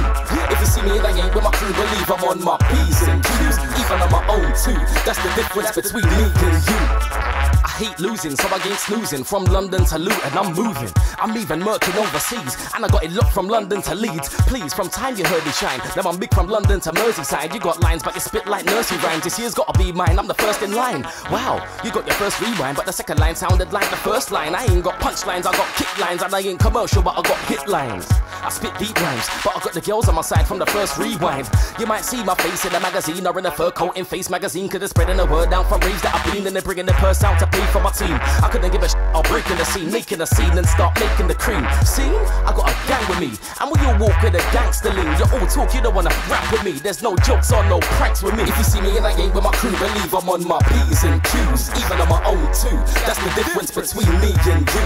If 0.54 0.60
you 0.60 0.66
see 0.66 0.82
me 0.82 0.98
and 0.98 1.08
I 1.08 1.26
ain't 1.26 1.34
with 1.34 1.44
my 1.44 1.52
crew, 1.52 1.74
believe 1.74 2.12
I'm 2.12 2.24
on 2.24 2.44
my 2.44 2.58
P's 2.70 3.02
and 3.08 3.24
Q's, 3.24 3.58
even 3.80 4.02
on 4.02 4.12
my 4.12 4.24
own 4.30 4.52
too. 4.54 4.78
That's 5.06 5.22
the 5.22 5.32
difference 5.36 5.72
between 5.74 6.06
me 6.06 6.26
and 6.28 7.54
you. 7.54 7.57
Hate 7.78 8.00
losing, 8.00 8.36
so 8.36 8.48
I 8.50 8.58
ain't 8.68 8.80
snoozing. 8.80 9.24
From 9.24 9.44
London 9.46 9.86
to 9.86 10.00
Luton, 10.00 10.34
I'm 10.34 10.56
moving. 10.56 10.90
I'm 11.20 11.38
even 11.38 11.60
murking 11.60 11.96
overseas, 11.96 12.58
and 12.74 12.84
I 12.84 12.88
got 12.88 13.04
it 13.04 13.12
locked 13.12 13.34
from 13.34 13.48
London 13.48 13.84
to 13.84 13.94
Leeds. 13.94 14.30
Please, 14.48 14.74
from 14.74 14.90
time 14.90 15.16
you 15.16 15.24
heard 15.26 15.46
me 15.46 15.52
shine. 15.52 15.80
Now 15.96 16.10
I'm 16.10 16.18
big 16.18 16.34
from 16.34 16.48
London 16.48 16.80
to 16.80 16.92
Merseyside. 16.92 17.54
You 17.54 17.60
got 17.60 17.80
lines, 17.84 18.02
but 18.02 18.16
you 18.16 18.22
spit 18.22 18.48
like 18.48 18.66
nursery 18.66 18.98
rhymes. 18.98 19.26
This 19.26 19.38
year's 19.38 19.54
gotta 19.54 19.78
be 19.78 19.92
mine. 19.92 20.18
I'm 20.18 20.26
the 20.26 20.34
first 20.34 20.64
in 20.64 20.74
line. 20.74 21.04
Wow, 21.30 21.64
you 21.84 21.92
got 21.92 22.08
your 22.08 22.16
first 22.16 22.42
rewind, 22.42 22.78
but 22.78 22.88
the 22.88 22.92
second 22.94 23.20
line 23.20 23.36
sounded 23.36 23.72
like 23.72 23.88
the 23.92 23.98
first 23.98 24.32
line. 24.32 24.56
I 24.56 24.66
ain't 24.66 24.84
got 24.84 24.96
punchlines, 24.96 25.46
I 25.46 25.52
got 25.52 25.76
kick 25.76 26.00
lines, 26.00 26.24
and 26.24 26.34
I 26.34 26.40
ain't 26.40 26.60
commercial, 26.60 27.04
but 27.04 27.16
I 27.16 27.22
got 27.22 27.38
hit 27.46 27.68
lines. 27.68 28.08
I 28.42 28.50
spit 28.50 28.74
deep 28.80 29.00
rhymes, 29.00 29.28
but 29.44 29.56
I 29.56 29.60
got 29.60 29.74
the 29.74 29.82
girls 29.82 30.10
on 30.10 30.16
my 30.16 30.22
side 30.22 30.48
from 30.48 30.58
the 30.58 30.66
first 30.66 30.98
rewind. 30.98 31.48
You 31.80 31.86
might 31.86 32.06
see 32.06 32.24
my 32.24 32.34
face 32.36 32.66
in 32.66 32.74
a 32.74 32.80
magazine 32.80 33.28
or 33.28 33.38
in 33.38 33.46
a 33.46 33.52
fur 33.52 33.70
coat 33.70 33.98
in 33.98 34.06
Face 34.06 34.32
magazine, 34.32 34.68
cause 34.68 34.82
it's 34.82 34.90
spreading 34.90 35.18
the 35.18 35.26
word 35.28 35.52
down 35.52 35.66
from 35.66 35.82
raves 35.82 36.02
that 36.02 36.16
I've 36.16 36.34
been, 36.34 36.48
and 36.48 36.56
they're 36.56 36.64
bringing 36.64 36.88
the 36.88 36.94
purse 36.94 37.24
out 37.24 37.38
to 37.40 37.46
pay 37.46 37.67
for 37.72 37.82
my 37.82 37.92
team. 37.92 38.16
I 38.44 38.50
couldn't 38.52 38.72
give 38.72 38.84
a 38.84 38.90
shit, 38.90 38.98
I'll 39.14 39.24
break 39.24 39.50
in 39.50 39.58
the 39.58 39.66
scene, 39.66 39.92
making 39.92 40.22
a 40.22 40.28
scene 40.28 40.58
and 40.58 40.68
start 40.68 41.00
making 41.00 41.28
the 41.28 41.36
cream. 41.36 41.66
Scene? 41.84 42.14
I 42.46 42.54
got 42.56 42.70
a 42.70 42.76
gang 42.88 43.04
with 43.10 43.20
me, 43.20 43.32
and 43.60 43.68
we 43.72 43.78
all 43.86 43.98
walk 44.00 44.22
with 44.22 44.36
a 44.36 44.44
gangster 44.52 44.92
lean. 44.94 45.08
You 45.20 45.26
all 45.34 45.48
talk, 45.48 45.74
you 45.74 45.82
don't 45.82 45.96
wanna 45.96 46.14
rap 46.30 46.46
with 46.52 46.64
me. 46.64 46.74
There's 46.74 47.02
no 47.02 47.16
jokes 47.18 47.52
or 47.52 47.64
no 47.66 47.80
pranks 47.98 48.24
with 48.24 48.36
me. 48.36 48.44
If 48.44 48.58
you 48.58 48.64
see 48.64 48.82
me 48.82 48.98
and 48.98 49.06
I 49.06 49.14
ain't 49.18 49.34
with 49.34 49.44
my 49.44 49.52
crew, 49.54 49.72
believe 49.72 50.14
I'm 50.14 50.30
on 50.30 50.48
my 50.48 50.60
P's 50.70 51.04
and 51.04 51.24
Q's, 51.24 51.70
even 51.78 52.00
on 52.02 52.10
my 52.10 52.22
own 52.26 52.46
too. 52.54 52.78
That's 53.06 53.20
the 53.20 53.32
difference 53.36 53.72
between 53.72 54.12
me 54.22 54.32
and 54.48 54.64
you. 54.64 54.86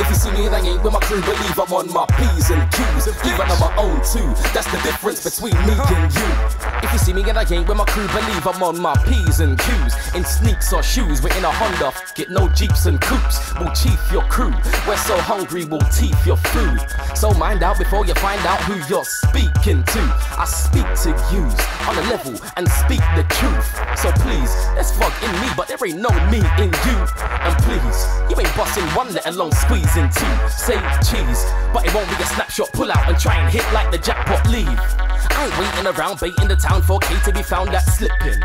If 0.00 0.08
you 0.08 0.16
see 0.16 0.30
me 0.30 0.46
and 0.46 0.54
I 0.54 0.60
ain't 0.60 0.82
with 0.82 0.92
my 0.92 1.00
crew, 1.00 1.20
believe 1.20 1.58
I'm 1.58 1.72
on 1.72 1.92
my 1.92 2.06
P's 2.16 2.50
and 2.50 2.64
Q's, 2.72 3.08
even 3.26 3.46
on 3.48 3.58
my 3.58 3.72
own 3.76 3.96
too. 4.04 4.28
That's 4.54 4.70
the 4.70 4.80
difference 4.82 5.22
between 5.22 5.54
me 5.66 5.74
and 5.76 6.08
you. 6.14 6.28
If 6.82 6.92
you 6.92 6.98
see 6.98 7.12
me 7.12 7.22
and 7.28 7.38
I 7.38 7.44
ain't 7.50 7.68
with 7.68 7.76
my 7.76 7.84
crew, 7.84 8.06
believe 8.08 8.46
I'm 8.46 8.62
on 8.62 8.78
my 8.80 8.94
P's 9.04 9.40
and 9.40 9.58
Q's, 9.58 10.14
in 10.14 10.24
sneaks 10.24 10.72
or 10.72 10.82
shoes, 10.82 11.22
we're 11.22 11.36
in 11.36 11.44
a 11.44 11.50
Honda, 11.50 11.92
it, 12.20 12.30
no 12.30 12.48
jeeps 12.50 12.86
and 12.86 13.00
coupes. 13.00 13.52
We'll 13.58 13.72
chief 13.72 14.00
your 14.12 14.22
crew. 14.24 14.52
We're 14.86 14.96
so 14.96 15.16
hungry, 15.18 15.64
we'll 15.64 15.80
teeth 15.90 16.26
your 16.26 16.36
food. 16.36 16.80
So 17.16 17.32
mind 17.34 17.62
out 17.62 17.78
before 17.78 18.04
you 18.06 18.14
find 18.14 18.40
out 18.46 18.60
who 18.62 18.76
you're 18.88 19.04
speaking 19.04 19.82
to. 19.82 20.00
I 20.36 20.44
speak 20.46 20.86
to 21.04 21.10
yous 21.32 21.56
on 21.88 21.96
a 21.96 22.04
level 22.08 22.34
and 22.56 22.68
speak 22.68 23.00
the 23.16 23.24
truth. 23.40 23.68
So 23.98 24.12
please, 24.22 24.52
let's 24.76 24.92
fuck 24.96 25.14
in 25.22 25.32
me, 25.40 25.48
but 25.56 25.68
there 25.68 25.78
ain't 25.84 26.00
no 26.00 26.10
me 26.30 26.38
in 26.60 26.70
you. 26.86 26.96
And 27.42 27.54
please, 27.64 27.98
you 28.28 28.36
ain't 28.38 28.54
busting 28.56 28.86
one, 28.96 29.12
let 29.12 29.26
alone 29.26 29.52
squeezing 29.52 30.10
two. 30.10 30.34
Say 30.48 30.78
cheese, 31.04 31.44
but 31.72 31.86
it 31.86 31.94
won't 31.94 32.08
be 32.08 32.22
a 32.22 32.26
snapshot. 32.26 32.72
Pull 32.72 32.90
out 32.90 33.08
and 33.08 33.18
try 33.18 33.36
and 33.36 33.52
hit 33.52 33.64
like 33.72 33.90
the 33.90 33.98
jackpot 33.98 34.46
leave. 34.50 34.68
I 34.68 35.46
ain't 35.46 35.58
waiting 35.58 35.86
around 35.86 36.20
baiting 36.20 36.48
the 36.48 36.56
town 36.56 36.82
for 36.82 36.98
K 36.98 37.14
to 37.24 37.32
be 37.32 37.42
found 37.42 37.70
at 37.70 37.82
slipping. 37.82 38.40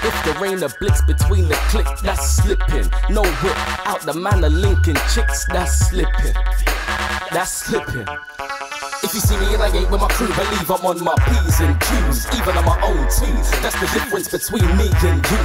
If 0.00 0.14
the 0.24 0.38
rain 0.40 0.62
of 0.62 0.78
blitz 0.78 1.02
between 1.02 1.48
the 1.48 1.56
click, 1.68 1.86
that's 2.02 2.30
slipping. 2.30 2.88
No 3.10 3.17
whip 3.22 3.86
out 3.86 4.00
the 4.02 4.14
manor 4.14 4.48
linking 4.48 4.96
chicks, 5.12 5.46
that's 5.46 5.88
slipping. 5.88 6.34
That's 7.32 7.50
slipping. 7.50 8.06
If 9.00 9.14
you 9.14 9.20
see 9.20 9.36
me 9.38 9.54
in 9.54 9.60
a 9.60 9.70
gate 9.70 9.88
with 9.90 10.00
my 10.00 10.08
crew, 10.08 10.26
believe 10.26 10.70
I'm 10.70 10.84
on 10.84 11.04
my 11.04 11.14
P's 11.14 11.60
and 11.60 11.78
Q's, 11.80 12.26
even 12.34 12.56
on 12.58 12.64
my 12.64 12.80
own 12.82 13.04
T's. 13.06 13.50
That's 13.62 13.78
the 13.78 13.86
difference 13.94 14.28
between 14.28 14.66
me 14.76 14.90
and 15.06 15.24
you. 15.24 15.38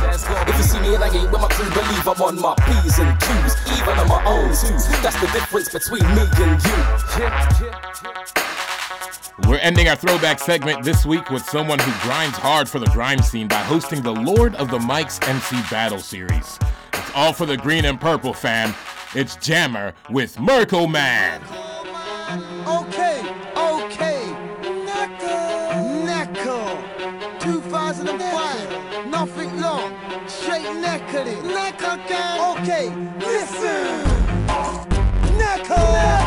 If 0.49 0.57
you 0.57 0.63
see 0.63 0.79
me 0.79 0.95
in 0.95 1.01
a 1.01 1.09
gate 1.09 1.29
with 1.31 1.39
my 1.39 1.47
crew, 1.49 1.69
believe 1.69 2.07
I'm 2.07 2.21
on 2.21 2.41
my 2.41 2.55
P's 2.65 2.97
and 2.99 3.19
Q's, 3.19 3.55
even 3.79 3.99
on 3.99 4.07
my 4.07 4.25
own 4.25 4.49
T's. 4.49 4.87
That's 5.03 5.19
the 5.21 5.27
difference 5.27 5.69
between 5.69 6.03
me 6.15 6.25
and 6.41 6.63
you. 6.65 6.83
We're 9.47 9.57
ending 9.57 9.87
our 9.87 9.95
throwback 9.95 10.39
segment 10.39 10.83
this 10.83 11.05
week 11.05 11.29
with 11.29 11.43
someone 11.43 11.79
who 11.79 11.91
grinds 12.01 12.37
hard 12.37 12.67
for 12.67 12.79
the 12.79 12.87
grime 12.87 13.21
scene 13.21 13.47
by 13.47 13.61
hosting 13.63 14.01
the 14.01 14.13
Lord 14.13 14.55
of 14.55 14.71
the 14.71 14.79
Mics 14.79 15.21
MC 15.27 15.61
Battle 15.69 15.99
Series. 15.99 16.57
All 17.15 17.31
for 17.31 17.45
the 17.45 17.57
green 17.57 17.85
and 17.85 18.01
purple 18.01 18.33
fan. 18.33 18.73
It's 19.13 19.35
Jammer 19.35 19.93
with 20.09 20.35
Murkle 20.37 20.89
Man. 20.91 21.41
Okay, 22.65 23.21
okay. 23.55 24.35
Necko. 26.07 27.39
2005. 27.39 29.07
Nothing 29.07 29.61
long. 29.61 29.93
Straight 30.27 30.65
neckered. 30.65 31.27
Necko 31.43 32.07
gang. 32.07 32.57
Okay, 32.57 32.89
listen. 33.19 34.03
Necko. 35.37 36.22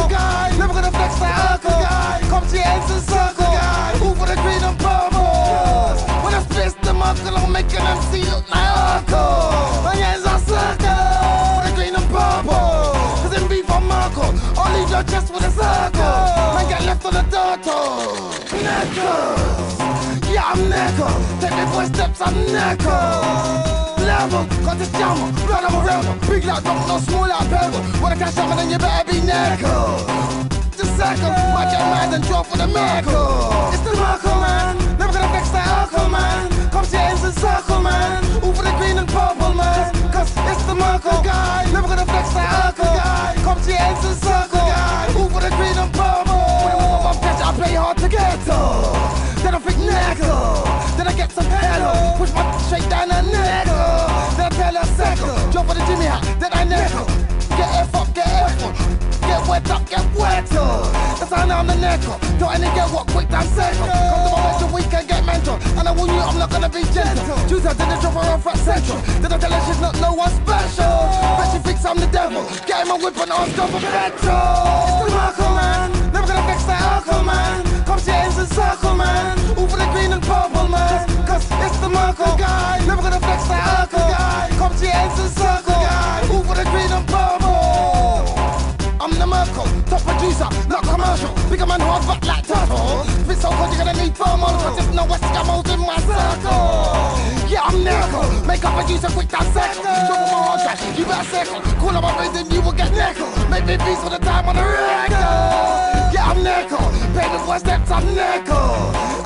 The 0.00 0.08
Marco 0.08 0.08
guy. 0.08 0.56
Never 0.58 0.72
gonna 0.72 0.90
flex 0.90 1.18
that 1.18 1.50
alcohol 1.50 1.82
guy. 1.82 2.20
Come 2.28 2.46
to 2.48 2.56
your 2.56 2.66
ends 2.66 2.90
and 2.90 3.02
circle 3.02 3.44
guy. 3.44 3.98
All 4.02 4.14
for 4.14 4.26
the 4.26 4.36
green 4.36 4.62
and 4.62 4.78
purple. 4.78 5.20
When 6.24 6.34
I 6.34 6.40
spit 6.48 6.80
the 6.82 6.94
Marco, 6.94 7.34
I'll 7.34 7.46
make 7.48 7.72
an 7.72 7.86
MC 7.86 8.24
look 8.30 8.48
like 8.50 8.60
alcohol. 8.60 9.82
My 9.82 9.96
hands 9.96 10.24
are 10.26 10.38
circle. 10.38 11.10
For 11.56 11.68
the 11.68 11.74
green 11.76 11.94
and 11.94 12.08
purple. 12.08 12.94
Cause 13.22 13.34
in 13.36 13.48
beef 13.48 13.70
on 13.70 13.86
Marco, 13.86 14.32
leave 14.74 14.90
your 14.90 15.02
chest 15.04 15.32
with 15.32 15.44
a 15.44 15.50
circle. 15.50 16.16
Man 16.54 16.68
get 16.68 16.82
left 16.84 17.04
on 17.04 17.12
the 17.14 17.24
dirt. 17.32 17.66
Necklace. 18.62 19.79
Yeah, 20.40 20.52
I'm 20.52 20.72
Necko. 20.72 21.08
Take 21.40 21.68
four 21.68 21.84
steps, 21.84 22.20
I'm 22.22 22.34
Necko. 22.48 22.96
Level, 24.00 24.44
got 24.64 24.78
this 24.78 24.90
jammer, 24.92 25.30
blood 25.44 25.64
I'm 25.64 25.74
a 25.74 25.80
rebel. 25.84 26.14
Big 26.28 26.44
like 26.44 26.64
don't 26.64 26.88
no 26.88 26.96
small 26.98 27.28
like 27.28 27.48
pebble. 27.50 27.82
Wanna 28.00 28.16
catch 28.16 28.32
something, 28.32 28.56
then 28.56 28.70
you 28.70 28.78
better 28.78 29.12
be 29.12 29.18
Necko. 29.20 30.00
Just 30.78 30.96
second, 30.96 31.34
might 31.52 31.68
get 31.70 31.84
mad 31.92 32.14
and 32.14 32.24
drop 32.24 32.46
for 32.46 32.56
the 32.56 32.64
Murkle. 32.64 33.74
It's 33.74 33.82
the 33.82 33.90
Murkle 33.90 34.40
man, 34.40 34.69
Then 54.80 54.88
I 54.88 54.96
tell 54.96 55.26
her 55.26 55.36
second. 55.36 55.52
Jump 55.52 55.68
for 55.68 55.74
the 55.74 55.84
Jimmy 55.84 56.06
hat. 56.06 56.24
Then 56.40 56.52
I 56.52 56.64
necko. 56.64 57.04
Get 57.56 57.68
F 57.84 57.94
up, 57.94 58.14
get 58.14 58.26
F 58.26 58.64
up. 58.64 58.74
Get 59.20 59.48
wet 59.48 59.70
up, 59.70 59.88
get 59.88 60.04
wetter. 60.16 60.70
That's 61.20 61.32
how 61.32 61.44
I'm 61.44 61.66
the 61.66 61.74
necko. 61.74 62.16
Don't 62.38 62.54
any 62.54 62.64
get 62.74 62.88
what 62.90 63.06
quick 63.08 63.28
damn 63.28 63.46
second. 63.46 63.76
Come 63.76 64.24
to 64.24 64.30
my 64.32 64.40
mental 64.40 64.68
week 64.74 64.92
and 64.92 65.08
get 65.08 65.24
mental. 65.26 65.56
And 65.76 65.86
I 65.88 65.92
warn 65.92 66.08
you, 66.08 66.20
I'm 66.20 66.38
not 66.38 66.50
gonna 66.50 66.68
be 66.68 66.82
gentle. 66.96 67.36
Choose 67.48 67.64
her, 67.64 67.74
then 67.74 67.90
I 67.90 68.00
drop 68.00 68.14
her 68.14 68.30
off 68.32 68.46
at 68.46 68.56
central. 68.56 68.98
Then 69.20 69.32
I 69.32 69.38
tell 69.38 69.52
her 69.52 69.60
she's 69.66 69.80
not 69.80 70.00
no 70.00 70.14
one 70.14 70.30
special. 70.30 70.96
But 71.36 71.52
she 71.52 71.58
thinks 71.58 71.84
I'm 71.84 71.98
the 71.98 72.06
devil. 72.08 72.44
Get 72.66 72.82
in 72.82 72.88
my 72.88 72.96
whip 72.96 73.16
and 73.20 73.30
ask 73.30 73.52
her 73.52 73.68
for 73.68 73.80
petrol. 73.84 74.80
It's 74.88 74.96
the 75.04 75.06
Marco 75.12 75.48
man. 75.60 76.12
Never 76.12 76.26
gonna 76.26 76.46
vex 76.48 76.64
that 76.64 76.80
alcohol 76.80 77.24
man. 77.24 77.69
To 78.00 78.06
your 78.06 78.16
ends 78.16 78.54
circle 78.54 78.94
man. 78.94 79.36
For 79.54 79.76
the 79.76 79.88
green 79.92 80.12
and 80.12 80.22
purple 80.22 80.68
man. 80.68 81.06
Cause 81.26 81.44
it's 81.44 81.78
the 81.84 81.88
Murkle 81.88 82.38
guy. 82.38 82.80
Never 82.86 83.02
gonna 83.02 83.20
flex 83.20 83.44
that 83.48 83.60
alcohol 83.80 84.08
guy. 84.08 84.48
Come 84.56 84.72
your 84.80 84.94
ends 84.96 85.20
and 85.20 85.32
circle 85.36 85.80
guy. 85.84 86.24
For 86.24 86.54
the 86.56 86.64
green 86.64 86.90
and 86.90 87.06
purple. 87.06 88.40
I'm 89.00 89.12
the 89.12 89.28
Murkle, 89.28 89.68
top 89.88 90.00
producer, 90.00 90.48
not 90.68 90.82
commercial. 90.84 91.32
Bigger 91.50 91.66
man 91.66 91.80
hard 91.80 92.06
back 92.08 92.24
like 92.24 92.46
turtle. 92.46 93.04
Spit 93.24 93.36
so 93.36 93.48
cold 93.52 93.68
you're 93.68 93.84
gonna 93.84 93.96
need 94.00 94.16
thermal. 94.16 94.48
Cause 94.64 94.76
there's 94.76 94.94
no 94.96 95.04
West 95.04 95.24
Gamos 95.36 95.68
in 95.68 95.80
my 95.80 96.00
circle. 96.00 97.20
Yeah, 97.52 97.68
I'm 97.68 97.84
Nerkel. 97.84 98.46
Make 98.46 98.64
up 98.64 98.80
producer 98.80 99.08
quick 99.12 99.28
that 99.28 99.44
circle. 99.52 99.84
Drop 99.84 100.24
on 100.24 100.32
my 100.32 100.40
hard 100.48 100.60
drive, 100.64 100.80
you 100.96 101.04
better 101.04 101.28
circle. 101.28 101.60
Call 101.76 101.96
up 101.96 102.02
my 102.02 102.12
friends 102.16 102.36
and 102.36 102.48
you 102.52 102.60
will 102.64 102.72
get 102.72 102.92
nickel. 102.96 103.28
Make 103.52 103.66
me 103.68 103.76
beats 103.76 104.00
for 104.00 104.08
the 104.08 104.20
time 104.24 104.48
on 104.48 104.56
the 104.56 104.64
record. 104.64 106.12
Yeah, 106.16 106.32
I'm 106.32 106.40
Necko. 106.40 106.99
Baby 107.14 107.38
boy 107.44 107.58
steps, 107.58 107.90
I'm 107.90 108.04
Necko. 108.14 108.60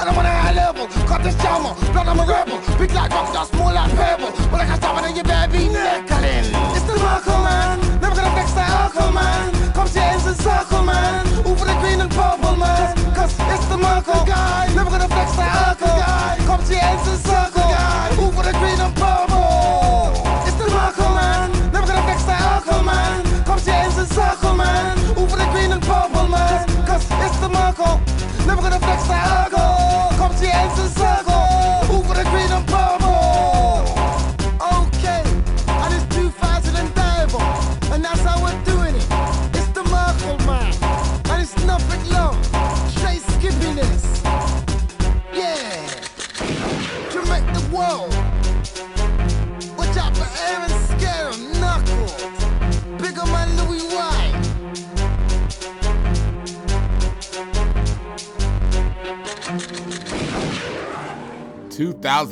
And 0.01 0.09
I'm 0.09 0.19
on 0.19 0.27
a 0.27 0.31
high 0.31 0.55
level. 0.55 0.87
Cut 1.07 1.23
this 1.23 1.37
jammer. 1.43 1.75
Blood, 1.93 2.09
I'm 2.09 2.21
a 2.21 2.25
rebel. 2.25 2.59
Big 2.79 2.93
like 2.93 3.11
rock, 3.11 3.33
just 3.33 3.53
small 3.53 3.73
like 3.73 3.91
pebble. 3.97 4.33
When 4.51 4.61
I 4.61 4.67
can 4.67 4.77
stop 4.77 4.99
it, 4.99 5.03
then 5.03 5.17
you 5.17 5.23
better 5.23 5.53
be 5.53 5.69
neckling. 5.69 6.47
It's 6.77 6.87
the 6.89 6.95
Murkle 6.95 7.43
man. 7.45 7.79
Never 8.01 8.17
gonna 8.17 8.35
vex 8.35 8.53
that 8.53 8.71
alcohol 8.71 9.13
man. 9.13 9.53
Come 9.73 9.89
to 9.89 9.95
your 9.95 10.09
ends 10.09 10.27
and 10.27 10.37
circle 10.37 10.83
man. 10.83 11.27
For 11.45 11.67
the 11.67 11.77
green 11.81 12.01
and 12.01 12.11
purple 12.11 12.57
man. 12.57 12.97
Cause 13.15 13.33
it's 13.55 13.67
the 13.67 13.79
Merkel 13.79 14.25
guy. 14.25 14.73
Never 14.75 14.91
gonna 14.91 15.09
flex 15.09 15.37
that 15.37 15.53
alcohol 15.69 16.01
guy. 16.01 16.37
Come 16.47 16.65
to 16.65 16.73
your 16.73 16.83
ends 16.83 17.09
and 17.09 17.21
circle 17.21 17.54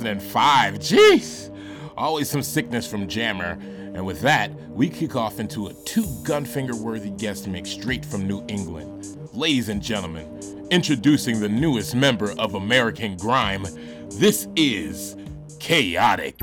2005. 0.03 0.79
Jeez! 0.79 1.57
Always 1.97 2.29
some 2.29 2.43
sickness 2.43 2.91
from 2.91 3.07
Jammer. 3.07 3.59
And 3.95 4.05
with 4.05 4.21
that, 4.23 4.51
we 4.71 4.89
kick 4.89 5.15
off 5.15 5.39
into 5.39 5.69
a 5.69 5.75
two 5.85 6.05
gunfinger 6.25 6.75
worthy 6.75 7.11
guest 7.11 7.47
mix 7.47 7.71
straight 7.71 8.05
from 8.05 8.27
New 8.27 8.45
England. 8.49 9.19
Ladies 9.33 9.69
and 9.69 9.83
gentlemen, 9.83 10.67
introducing 10.71 11.41
the 11.41 11.49
newest 11.49 11.95
member 11.95 12.33
of 12.39 12.55
American 12.55 13.17
Grime, 13.17 13.67
this 14.11 14.49
is 14.57 15.17
Chaotic. 15.61 16.37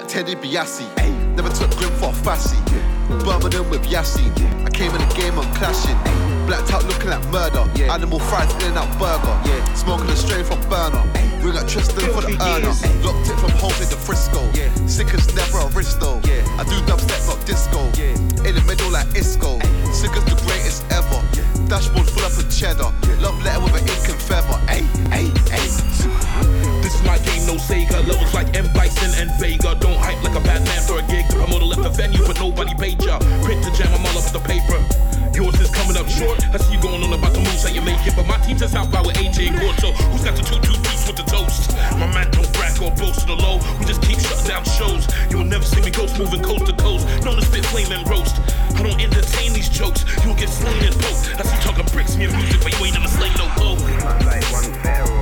Like 0.00 0.08
Teddy 0.08 0.34
Biassi. 0.34 0.86
Never 1.36 1.48
took 1.50 1.70
grim 1.76 1.90
for 1.92 2.10
a 2.10 2.12
fussy. 2.12 2.58
Birmingham 3.24 3.68
with 3.70 3.84
Yassi. 3.84 4.24
I 4.64 4.70
came 4.70 4.92
in 4.92 5.00
the 5.00 5.14
game 5.14 5.38
on 5.38 5.44
clashing. 5.54 5.96
Blacked 6.46 6.72
out 6.72 6.84
looking 6.84 7.10
like 7.10 7.24
murder. 7.28 7.64
Animal 7.90 8.18
fries 8.18 8.52
in 8.64 8.72
and 8.72 8.78
out 8.78 8.90
burger. 8.98 9.36
Smoking 9.74 10.08
a 10.08 10.16
strain 10.16 10.44
from 10.44 10.60
burner. 10.68 11.02
Ring 11.42 11.56
at 11.56 11.68
Tristan 11.68 12.08
for 12.12 12.22
the 12.22 12.36
earner. 12.40 12.72
Locked 13.04 13.28
it 13.28 13.38
from 13.40 13.50
home 13.60 13.76
to 13.76 13.96
Frisco. 13.96 14.40
Sick 14.86 15.12
as 15.12 15.34
never 15.34 15.58
a 15.58 15.68
Risto. 15.70 16.20
I 16.58 16.64
do 16.64 16.76
dubstep, 16.88 17.26
not 17.26 17.44
disco. 17.46 17.80
In 18.46 18.54
the 18.54 18.64
middle 18.66 18.90
like 18.90 19.08
Isco. 19.14 19.58
Sick 19.92 20.12
as 20.16 20.24
the 20.24 20.36
greatest 20.46 20.84
ever. 20.90 21.20
Dashboard 21.68 22.08
full 22.08 22.24
up 22.24 22.36
of 22.36 22.48
cheddar. 22.50 22.90
Love 23.20 23.42
letter 23.44 23.60
with 23.60 23.74
an 23.74 23.88
ink 23.88 24.08
and 24.08 24.20
feather. 24.20 24.58
Ay, 24.68 24.84
ay, 25.12 25.30
ay. 25.52 26.49
No 27.50 27.56
Sega. 27.58 28.06
Levels 28.06 28.32
like 28.32 28.54
M. 28.54 28.70
Bison 28.72 29.10
and 29.18 29.30
Vega. 29.40 29.74
Don't 29.74 29.98
hype 29.98 30.22
like 30.22 30.36
a 30.36 30.44
bad 30.46 30.62
man 30.62 30.82
for 30.86 30.98
a 30.98 31.04
gig. 31.10 31.26
The 31.28 31.42
promoter 31.42 31.66
left 31.66 31.82
the 31.82 31.90
venue, 31.90 32.22
but 32.26 32.38
nobody 32.38 32.74
paid 32.74 33.02
ya. 33.02 33.18
Print 33.42 33.62
to 33.64 33.70
jam, 33.74 33.90
I'm 33.90 34.06
all 34.06 34.18
up 34.18 34.30
the 34.30 34.38
paper. 34.38 34.78
Yours 35.34 35.58
is 35.58 35.70
coming 35.70 35.96
up 35.96 36.06
short. 36.06 36.38
I 36.54 36.58
see 36.58 36.74
you 36.74 36.80
going 36.80 37.02
on 37.02 37.12
about 37.12 37.32
the 37.32 37.42
moves, 37.42 37.62
that 37.64 37.74
you 37.74 37.82
make 37.82 37.98
it. 38.06 38.14
But 38.14 38.26
my 38.26 38.38
team's 38.46 38.62
in 38.62 38.68
South 38.68 38.90
by 38.90 39.02
with 39.02 39.16
AJ 39.16 39.50
and 39.50 39.58
Gorto. 39.58 39.90
Who's 40.14 40.22
got 40.22 40.36
the 40.36 40.46
two 40.46 40.62
two 40.62 40.78
piece 40.86 41.06
with 41.06 41.18
the 41.18 41.26
toast? 41.26 41.74
My 41.98 42.06
man 42.06 42.30
don't 42.30 42.50
brag 42.54 42.78
or 42.82 42.94
boast 42.94 43.26
to 43.26 43.34
the 43.34 43.38
low. 43.38 43.58
We 43.78 43.84
just 43.86 44.02
keep 44.02 44.20
shutting 44.20 44.46
down 44.46 44.64
shows. 44.64 45.10
You'll 45.30 45.48
never 45.48 45.64
see 45.64 45.82
me 45.82 45.90
ghost 45.90 46.18
moving 46.18 46.42
coast 46.42 46.66
to 46.66 46.74
coast. 46.78 47.06
Known 47.26 47.34
to 47.34 47.42
spit 47.42 47.66
flame 47.66 47.90
and 47.90 48.06
roast. 48.06 48.38
I 48.78 48.82
don't 48.82 49.00
entertain 49.00 49.52
these 49.54 49.68
jokes. 49.68 50.06
You'll 50.22 50.38
get 50.38 50.50
slain 50.50 50.82
and 50.86 50.94
poked. 51.02 51.34
I 51.34 51.42
see 51.42 51.56
you 51.56 51.62
talking 51.66 51.86
bricks, 51.90 52.14
me 52.14 52.30
and 52.30 52.34
music, 52.38 52.62
but 52.62 52.70
you 52.78 52.86
ain't 52.86 52.94
never 52.94 53.10
slain 53.10 53.34
no 53.34 53.46
hope. 53.58 53.82
like 54.22 54.46
one 54.54 54.70
fair 54.86 55.19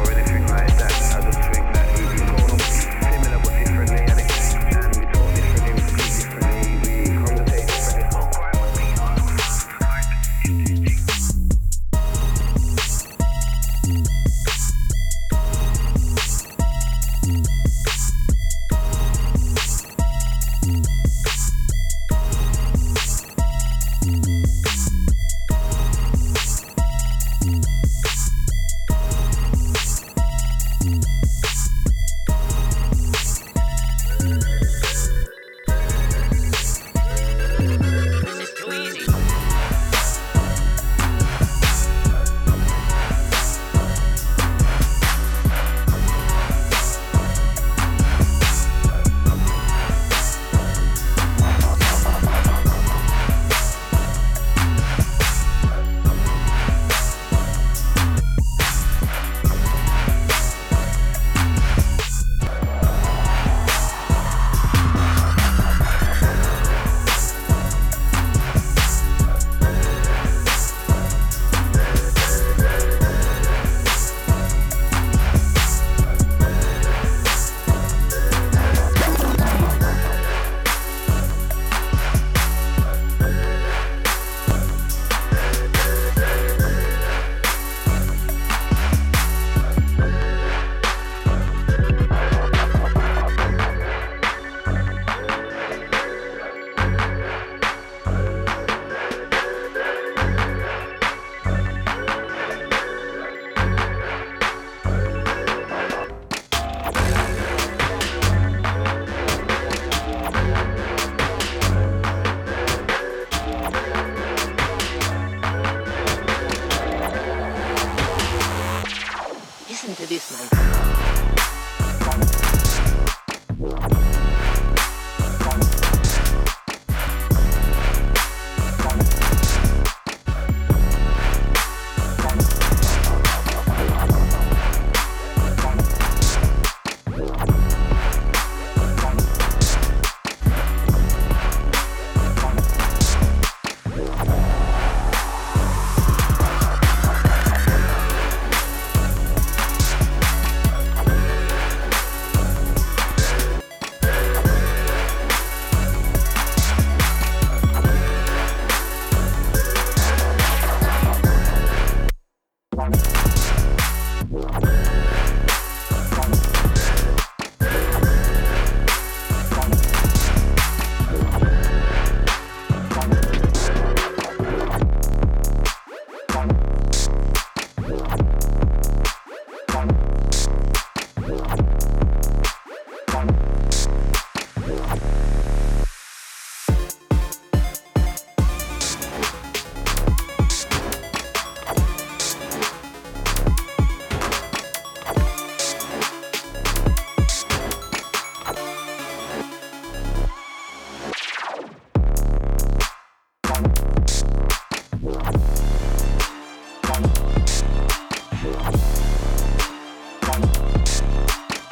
this, 120.08 120.52
man. 120.52 120.97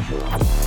Bye. 0.08 0.65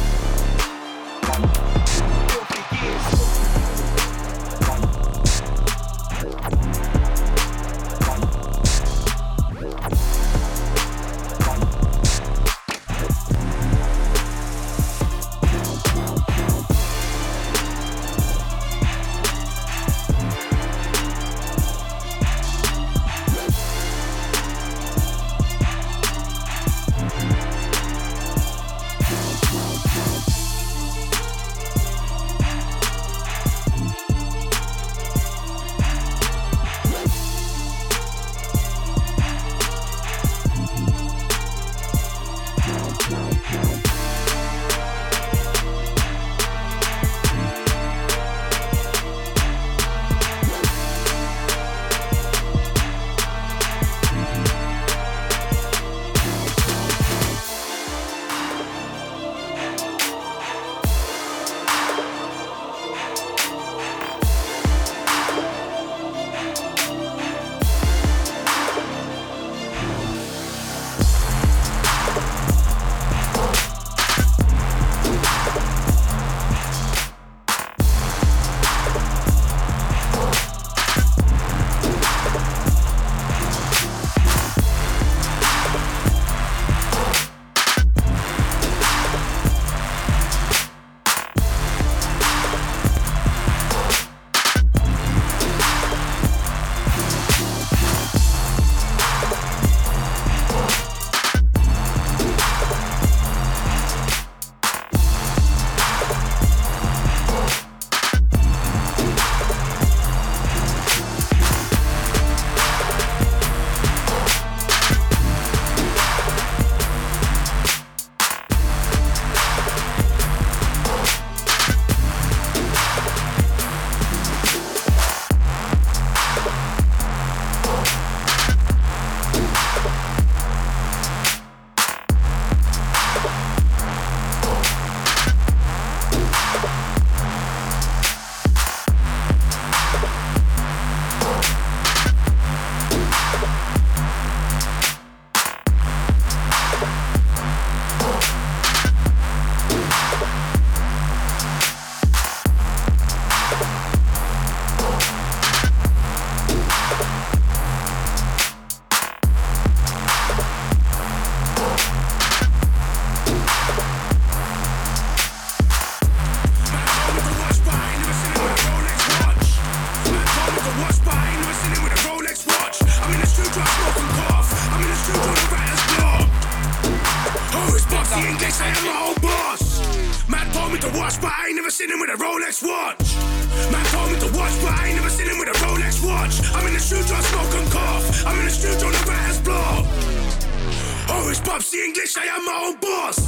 It's 191.60 191.76
Popsy 191.76 191.84
English, 191.84 192.16
I 192.16 192.24
am 192.24 192.46
my 192.48 192.72
own 192.72 192.76
boss. 192.80 193.20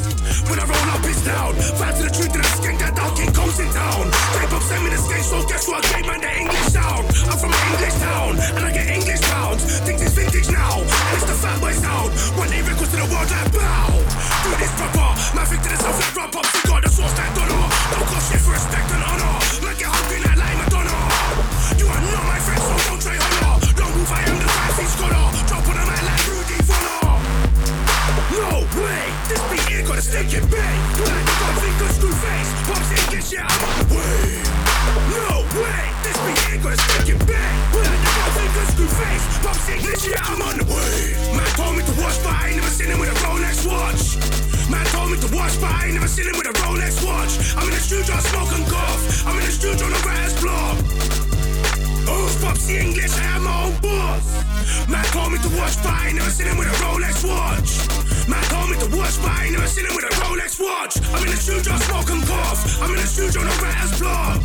When 0.47 0.55
I 0.55 0.63
roll 0.63 0.87
up, 0.95 1.03
it's 1.03 1.19
down. 1.27 1.51
Fight 1.75 1.99
to 1.99 2.03
the 2.07 2.13
truth, 2.15 2.31
and 2.31 2.39
I 2.39 2.47
skank 2.55 2.79
that 2.79 2.95
down, 2.95 3.11
King 3.11 3.33
Kong's 3.35 3.59
in 3.59 3.67
town. 3.75 4.07
Tape 4.07 4.55
up, 4.55 4.63
send 4.63 4.83
me 4.87 4.89
the 4.89 4.99
skate, 5.03 5.27
so 5.27 5.43
guess 5.51 5.67
what? 5.67 5.83
I 5.83 5.99
gave 5.99 6.07
man 6.07 6.21
the 6.23 6.31
English 6.39 6.71
sound. 6.71 7.11
I'm 7.27 7.35
from 7.35 7.51
an 7.51 7.63
English 7.75 7.97
town, 7.99 8.31
and 8.55 8.63
I 8.63 8.71
get 8.71 8.87
English 8.87 9.19
pounds. 9.27 9.61
Think 9.83 9.99
it's 9.99 10.15
vintage 10.15 10.47
now, 10.47 10.79
and 10.79 11.13
it's 11.19 11.27
the 11.27 11.35
fat 11.43 11.59
boy 11.59 11.75
sound. 11.75 12.15
One 12.39 12.47
day 12.47 12.63
records 12.63 12.91
to 12.95 13.03
the 13.03 13.07
world 13.11 13.27
like 13.27 13.51
bow. 13.51 13.99
Do 13.99 14.49
this 14.63 14.73
proper, 14.79 15.11
think 15.51 15.61
to 15.67 15.69
the 15.75 15.79
south 15.83 15.99
like 15.99 16.15
run 16.15 16.29
pops, 16.31 16.55
you 16.55 16.61
got 16.71 16.81
the 16.87 16.89
source 16.89 17.15
like 17.19 17.35
Donner. 17.35 17.60
Got 29.91 29.99
a 29.99 30.01
stinking 30.01 30.47
bang. 30.47 30.79
The 30.95 31.03
got 31.03 31.55
finger 31.59 31.89
screw 31.91 32.15
face. 32.23 32.49
Pops 32.63 32.91
English, 32.95 33.33
yeah, 33.35 33.43
I'm 33.43 33.63
on 33.67 33.83
way. 33.91 34.39
No 35.11 35.43
way, 35.59 35.83
this 35.99 36.17
beat 36.23 36.39
here 36.47 36.59
got 36.63 36.71
a 36.71 36.79
stinking 36.79 37.19
bang. 37.27 37.55
The 37.75 37.83
got 37.83 38.31
finger 38.39 38.65
screw 38.71 38.87
face. 38.87 39.25
Pops 39.43 39.67
English, 39.67 40.07
yeah, 40.07 40.31
I'm 40.31 40.41
on 40.47 40.55
the 40.55 40.65
way. 40.71 40.95
Man 41.35 41.49
told 41.59 41.75
me 41.75 41.83
to 41.83 41.93
watch, 41.99 42.15
but 42.23 42.31
I 42.31 42.47
ain't 42.47 42.55
never 42.55 42.71
seen 42.71 42.87
him 42.87 42.99
with 43.03 43.11
a 43.11 43.17
Rolex 43.19 43.67
watch. 43.67 44.15
Man 44.71 44.85
told 44.95 45.11
me 45.11 45.17
to 45.19 45.29
watch, 45.35 45.59
but 45.59 45.71
I 45.75 45.91
ain't 45.91 45.95
never 45.99 46.07
seen 46.07 46.27
him 46.31 46.39
with 46.39 46.47
a 46.47 46.55
Rolex 46.63 47.03
watch. 47.03 47.35
I'm 47.59 47.67
in 47.67 47.75
the 47.75 47.83
studio, 47.83 48.15
and 48.15 48.67
cough. 48.71 49.27
I'm 49.27 49.35
in 49.39 49.43
the 49.43 49.51
studio, 49.51 49.91
no 49.91 49.99
writer's 50.07 50.39
block. 50.39 51.40
Oh, 52.11 52.27
Popsy 52.43 52.77
English, 52.77 53.15
I 53.15 53.23
am 53.39 53.43
my 53.47 53.55
own 53.63 53.75
boss. 53.79 54.27
Man 54.91 55.05
told 55.15 55.31
me 55.31 55.39
to 55.39 55.51
watch, 55.55 55.75
but 55.79 55.95
I 55.95 56.11
ain't 56.11 56.17
never 56.19 56.29
seen 56.29 56.47
him 56.47 56.57
with 56.59 56.67
a 56.67 56.75
Rolex 56.83 57.23
watch. 57.23 57.71
Man 58.27 58.43
told 58.51 58.67
me 58.67 58.75
to 58.83 58.89
watch, 58.97 59.15
but 59.23 59.31
I 59.31 59.47
ain't 59.47 59.55
never 59.55 59.67
seen 59.67 59.85
him 59.87 59.95
with 59.95 60.11
a 60.11 60.13
Rolex 60.19 60.59
watch. 60.59 60.99
I'm 61.15 61.23
in 61.23 61.31
the 61.31 61.39
studio, 61.39 61.71
smoke 61.87 62.09
and 62.11 62.23
cough. 62.27 62.59
I'm 62.83 62.91
in 62.91 62.99
the 62.99 63.07
studio, 63.07 63.39
no 63.47 63.53
writer's 63.63 63.95
block. 63.95 64.43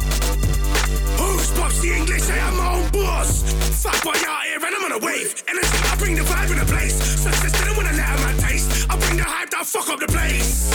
Oh, 1.19 1.43
it's 1.43 1.51
Popsy 1.59 1.91
English, 1.91 2.31
I 2.31 2.39
am 2.47 2.55
my 2.55 2.69
own 2.79 2.87
boss. 2.95 3.43
Fat 3.83 3.99
boy 4.07 4.15
out 4.15 4.43
here, 4.47 4.63
and 4.63 4.75
I'm 4.77 4.85
on 4.87 4.95
a 4.95 5.03
wave. 5.03 5.35
Energy, 5.51 5.79
I 5.91 5.97
bring 5.99 6.15
the 6.15 6.23
vibe 6.23 6.51
in 6.55 6.59
the 6.63 6.69
place. 6.71 6.95
Success 6.95 7.51
didn't 7.51 7.77
wanna 7.77 7.99
let 7.99 8.07
out 8.15 8.21
my 8.23 8.35
taste. 8.47 8.87
I 8.87 8.95
bring 8.95 9.19
the 9.19 9.27
hype, 9.27 9.51
that 9.51 9.67
fuck 9.67 9.91
up 9.91 9.99
the 9.99 10.07
place. 10.07 10.71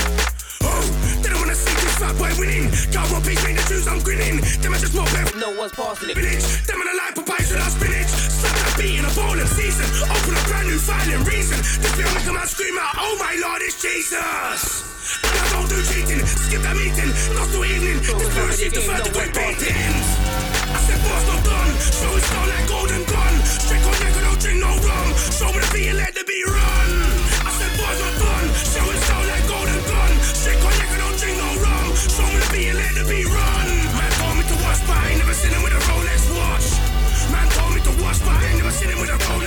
Oh, 0.60 0.84
don't 1.24 1.40
wanna 1.40 1.56
see 1.56 1.81
boy 2.18 2.34
winning. 2.42 2.74
Got 2.90 3.06
one 3.14 3.22
piece, 3.22 3.42
make 3.46 3.58
the 3.62 3.78
I'm 3.86 4.02
grinning. 4.02 4.42
Them 4.66 4.74
I 4.74 4.78
just 4.82 4.96
more 4.98 5.06
better. 5.14 5.38
No 5.38 5.54
one's 5.54 5.74
passing 5.78 6.10
it. 6.10 6.18
Village, 6.18 6.46
them 6.66 6.82
in 6.82 6.88
a 6.90 6.96
life, 6.98 7.14
papaya 7.14 7.46
without 7.46 7.70
spinach. 7.70 8.10
Slap 8.10 8.56
that 8.58 8.74
beat 8.82 8.98
in 8.98 9.06
a 9.06 9.14
bowl 9.14 9.38
of 9.38 9.50
season. 9.54 9.86
Open 10.10 10.34
a 10.34 10.44
brand 10.50 10.68
new 10.68 10.80
file 10.82 11.10
and 11.14 11.24
reason. 11.30 11.58
This 11.62 11.94
bill 11.94 12.10
make 12.18 12.26
a 12.26 12.34
man 12.34 12.48
scream 12.50 12.78
out, 12.82 12.98
oh 12.98 13.14
my 13.22 13.38
lord, 13.38 13.62
it's 13.62 13.78
Jesus. 13.78 14.90
And 15.22 15.36
I 15.38 15.46
don't 15.54 15.70
do 15.70 15.78
cheating, 15.86 16.24
skip 16.26 16.62
that 16.66 16.74
meeting, 16.74 17.12
not 17.38 17.48
till 17.54 17.66
evening. 17.66 18.02
This 18.02 18.30
bill 18.34 18.48
received 18.50 18.76
the 18.76 18.82
third 18.82 19.04
degree 19.06 19.30
beatings. 19.30 20.08
I 20.72 20.80
said, 20.88 21.00
boss, 21.06 21.24
not 21.28 21.42
done. 21.44 21.72
Show 21.78 22.12
it 22.16 22.26
down 22.32 22.48
like 22.48 22.66
golden 22.66 23.04
gun. 23.06 23.34
Straight 23.46 23.84
on 23.84 23.96
neck, 24.00 24.14
I 24.16 24.22
don't 24.26 24.40
drink 24.40 24.60
no 24.64 24.72
rum. 24.72 25.08
Show 25.36 25.52
me 25.52 25.60
the 25.60 25.70
beat 25.76 25.90
and 25.92 26.00
let 26.00 26.16
the 26.16 26.24
beat 26.24 26.31
beat 33.12 33.28
run. 33.28 33.68
Man 34.00 34.12
told 34.20 34.36
me 34.40 34.44
to 34.48 34.56
watch, 34.64 34.80
but 34.88 34.96
I 34.96 35.10
ain't 35.12 35.20
never 35.20 35.36
seen 35.36 35.52
him 35.52 35.64
with 35.64 35.76
a 35.76 35.82
Rolex 35.92 36.22
watch. 36.32 36.68
Man 37.28 37.48
told 37.52 37.76
me 37.76 37.82
to 37.84 37.94
watch, 38.02 38.20
but 38.24 38.32
I 38.40 38.48
ain't 38.48 38.58
never 38.64 38.72
seen 38.72 38.90
him 38.90 39.00
with 39.04 39.12
a 39.12 39.20
Rolex 39.28 39.41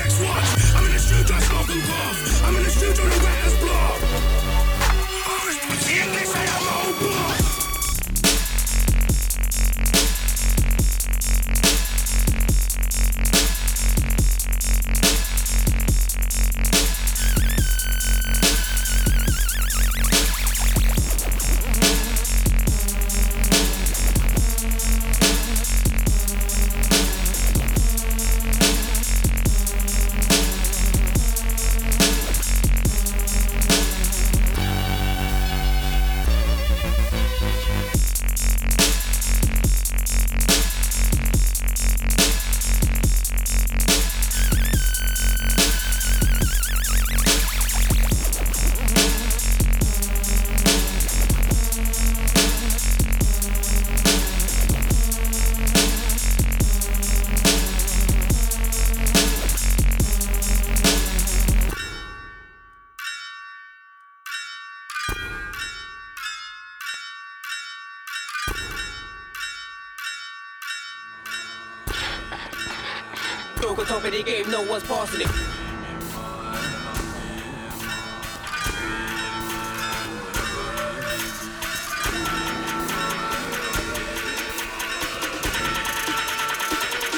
On 73.67 73.75
top 73.87 74.05
of 74.05 74.13
the 74.13 74.23
game, 74.23 74.51
no 74.51 74.61
one's 74.63 74.85
passing 74.85 75.23
it. 75.23 75.27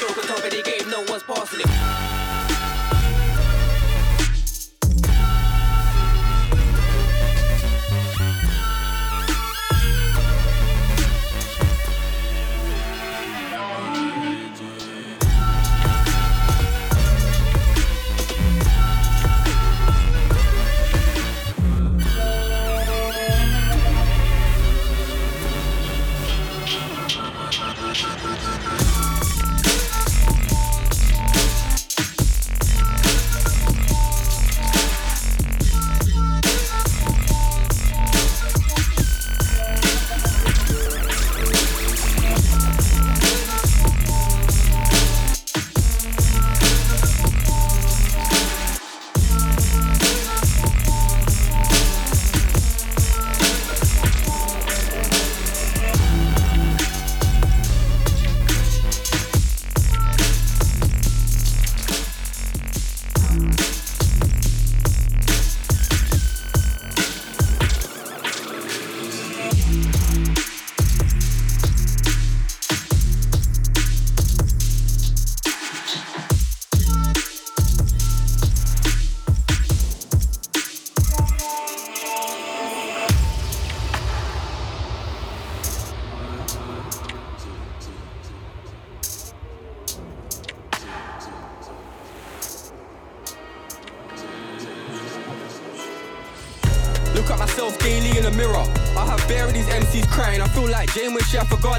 On 0.09 0.25
top 0.25 0.39
of 0.39 0.51
the 0.51 0.63
game, 0.65 0.89
no 0.89 1.03
one's 1.03 1.25
passing 1.25 1.61
it. 1.61 2.26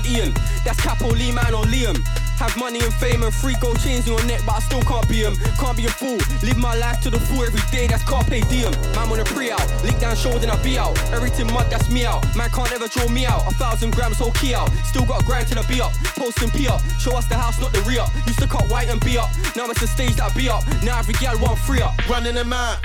Ian. 0.07 0.33
That's 0.63 0.79
Capo, 0.81 1.09
Lee 1.09 1.31
Man, 1.31 1.53
or 1.53 1.63
Liam. 1.65 1.97
Have 2.37 2.55
money 2.55 2.79
and 2.79 2.93
fame 2.93 3.23
and 3.23 3.33
free 3.33 3.55
gold 3.59 3.79
chains 3.79 4.07
in 4.07 4.13
your 4.13 4.23
neck, 4.25 4.41
but 4.45 4.55
I 4.55 4.59
still 4.59 4.81
can't 4.83 5.07
be 5.09 5.25
him. 5.25 5.35
Can't 5.57 5.75
be 5.75 5.85
a 5.85 5.89
fool. 5.89 6.17
Live 6.43 6.57
my 6.57 6.75
life 6.75 7.01
to 7.01 7.09
the 7.09 7.19
full 7.19 7.43
every 7.43 7.61
day, 7.71 7.87
that's 7.87 8.03
carpe 8.03 8.29
diem. 8.29 8.71
Man 8.93 9.09
on 9.09 9.19
a 9.19 9.25
pre 9.25 9.49
out, 9.49 9.65
link 9.83 9.99
down 9.99 10.15
shoulder, 10.15 10.45
and 10.45 10.51
I 10.51 10.61
be 10.61 10.77
out. 10.77 10.93
Everything 11.11 11.51
mud, 11.51 11.65
that's 11.71 11.89
me 11.89 12.05
out. 12.05 12.23
Man 12.35 12.49
can't 12.51 12.71
ever 12.71 12.87
draw 12.87 13.07
me 13.09 13.25
out. 13.25 13.41
A 13.51 13.55
thousand 13.55 13.95
grams, 13.95 14.19
whole 14.19 14.31
key 14.33 14.53
out. 14.53 14.69
Still 14.85 15.05
got 15.05 15.23
a 15.23 15.25
grind 15.25 15.47
till 15.47 15.57
I 15.57 15.65
be 15.67 15.81
up. 15.81 15.93
Posting 16.15 16.51
P 16.51 16.67
up. 16.67 16.81
Show 16.99 17.17
us 17.17 17.25
the 17.25 17.35
house, 17.35 17.59
not 17.59 17.73
the 17.73 17.81
re 17.81 17.97
up. 17.97 18.13
Used 18.27 18.39
to 18.39 18.47
cut 18.47 18.69
white 18.69 18.89
and 18.89 19.03
be 19.03 19.17
up. 19.17 19.29
Now 19.55 19.65
it's 19.71 19.81
the 19.81 19.87
stage 19.87 20.15
that 20.17 20.31
I 20.31 20.33
be 20.35 20.47
up. 20.47 20.63
Now 20.83 20.99
every 20.99 21.15
gal 21.15 21.39
want 21.39 21.57
free 21.57 21.81
up. 21.81 21.97
Running 22.07 22.35
them 22.35 22.53
out, 22.53 22.77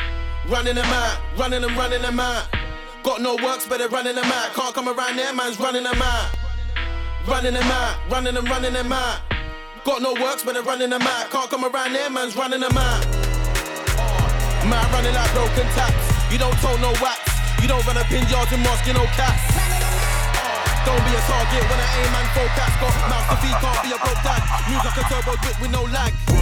running 0.49 0.77
them 0.77 0.87
out, 0.87 1.20
running 1.37 1.61
them, 1.61 1.77
running 1.77 2.01
them 2.01 2.18
out. 2.18 2.49
Got 3.03 3.20
no 3.20 3.37
works, 3.37 3.66
better 3.66 3.89
running 3.89 4.14
them 4.14 4.25
out. 4.25 4.55
Can't 4.55 4.75
come 4.75 4.89
around 4.89 5.16
there, 5.16 5.35
man's 5.35 5.61
running 5.61 5.83
them 5.83 6.01
out. 6.01 6.41
Running 7.27 7.55
them 7.55 7.70
out, 7.70 7.97
running 8.11 8.35
them, 8.35 8.45
running 8.47 8.73
them 8.73 8.93
out. 8.93 9.20
Got 9.85 10.03
no 10.03 10.12
works, 10.14 10.43
better 10.43 10.62
running 10.62 10.91
them 10.91 11.03
out. 11.03 11.31
Can't 11.31 11.49
come 11.51 11.64
around 11.64 11.93
there, 11.93 12.11
man's 12.11 12.37
running 12.37 12.61
them 12.61 12.77
out. 12.77 13.07
Uh, 13.99 14.66
man 14.66 14.83
running 14.91 15.14
like 15.14 15.31
broken 15.33 15.66
taps. 15.75 16.33
You 16.33 16.39
don't 16.39 16.55
tow 16.59 16.75
no 16.83 16.91
wax. 16.99 17.23
You 17.62 17.68
don't 17.68 17.85
run 17.87 17.97
up 17.97 18.11
in 18.11 18.27
yards 18.27 18.51
and 18.53 18.62
mosque, 18.62 18.87
you 18.87 18.95
know 18.95 19.07
cats. 19.14 19.39
Uh, 19.55 20.87
don't 20.87 21.03
be 21.07 21.14
a 21.14 21.23
target 21.31 21.62
when 21.70 21.79
I 21.79 21.89
aim 22.03 22.11
and 22.11 22.29
focus. 22.35 22.73
Got 22.83 22.95
mouth 23.07 23.27
to 23.31 23.37
feed, 23.39 23.55
can't 23.55 23.81
be 23.87 23.91
a 23.95 23.99
broke 24.03 24.23
dad. 24.27 24.43
Move 24.66 24.83
like 24.83 24.99
a 24.99 25.05
turbo 25.07 25.33
whip 25.47 25.57
with 25.62 25.70
no 25.70 25.83
lag. 25.95 26.12
Uh, 26.27 26.35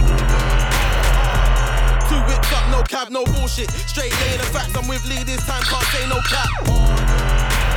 Two 2.09 2.19
whips 2.25 2.51
up, 2.51 2.65
no 2.73 2.81
cab, 2.83 3.09
no 3.09 3.23
bullshit. 3.37 3.69
Straight 3.85 4.13
laying 4.21 4.41
the 4.41 4.49
facts, 4.49 4.75
I'm 4.75 4.87
with 4.89 5.05
Lee 5.05 5.23
this 5.23 5.45
time, 5.45 5.61
can't 5.61 5.85
say 5.93 6.09
no 6.09 6.19
cap. 6.25 7.30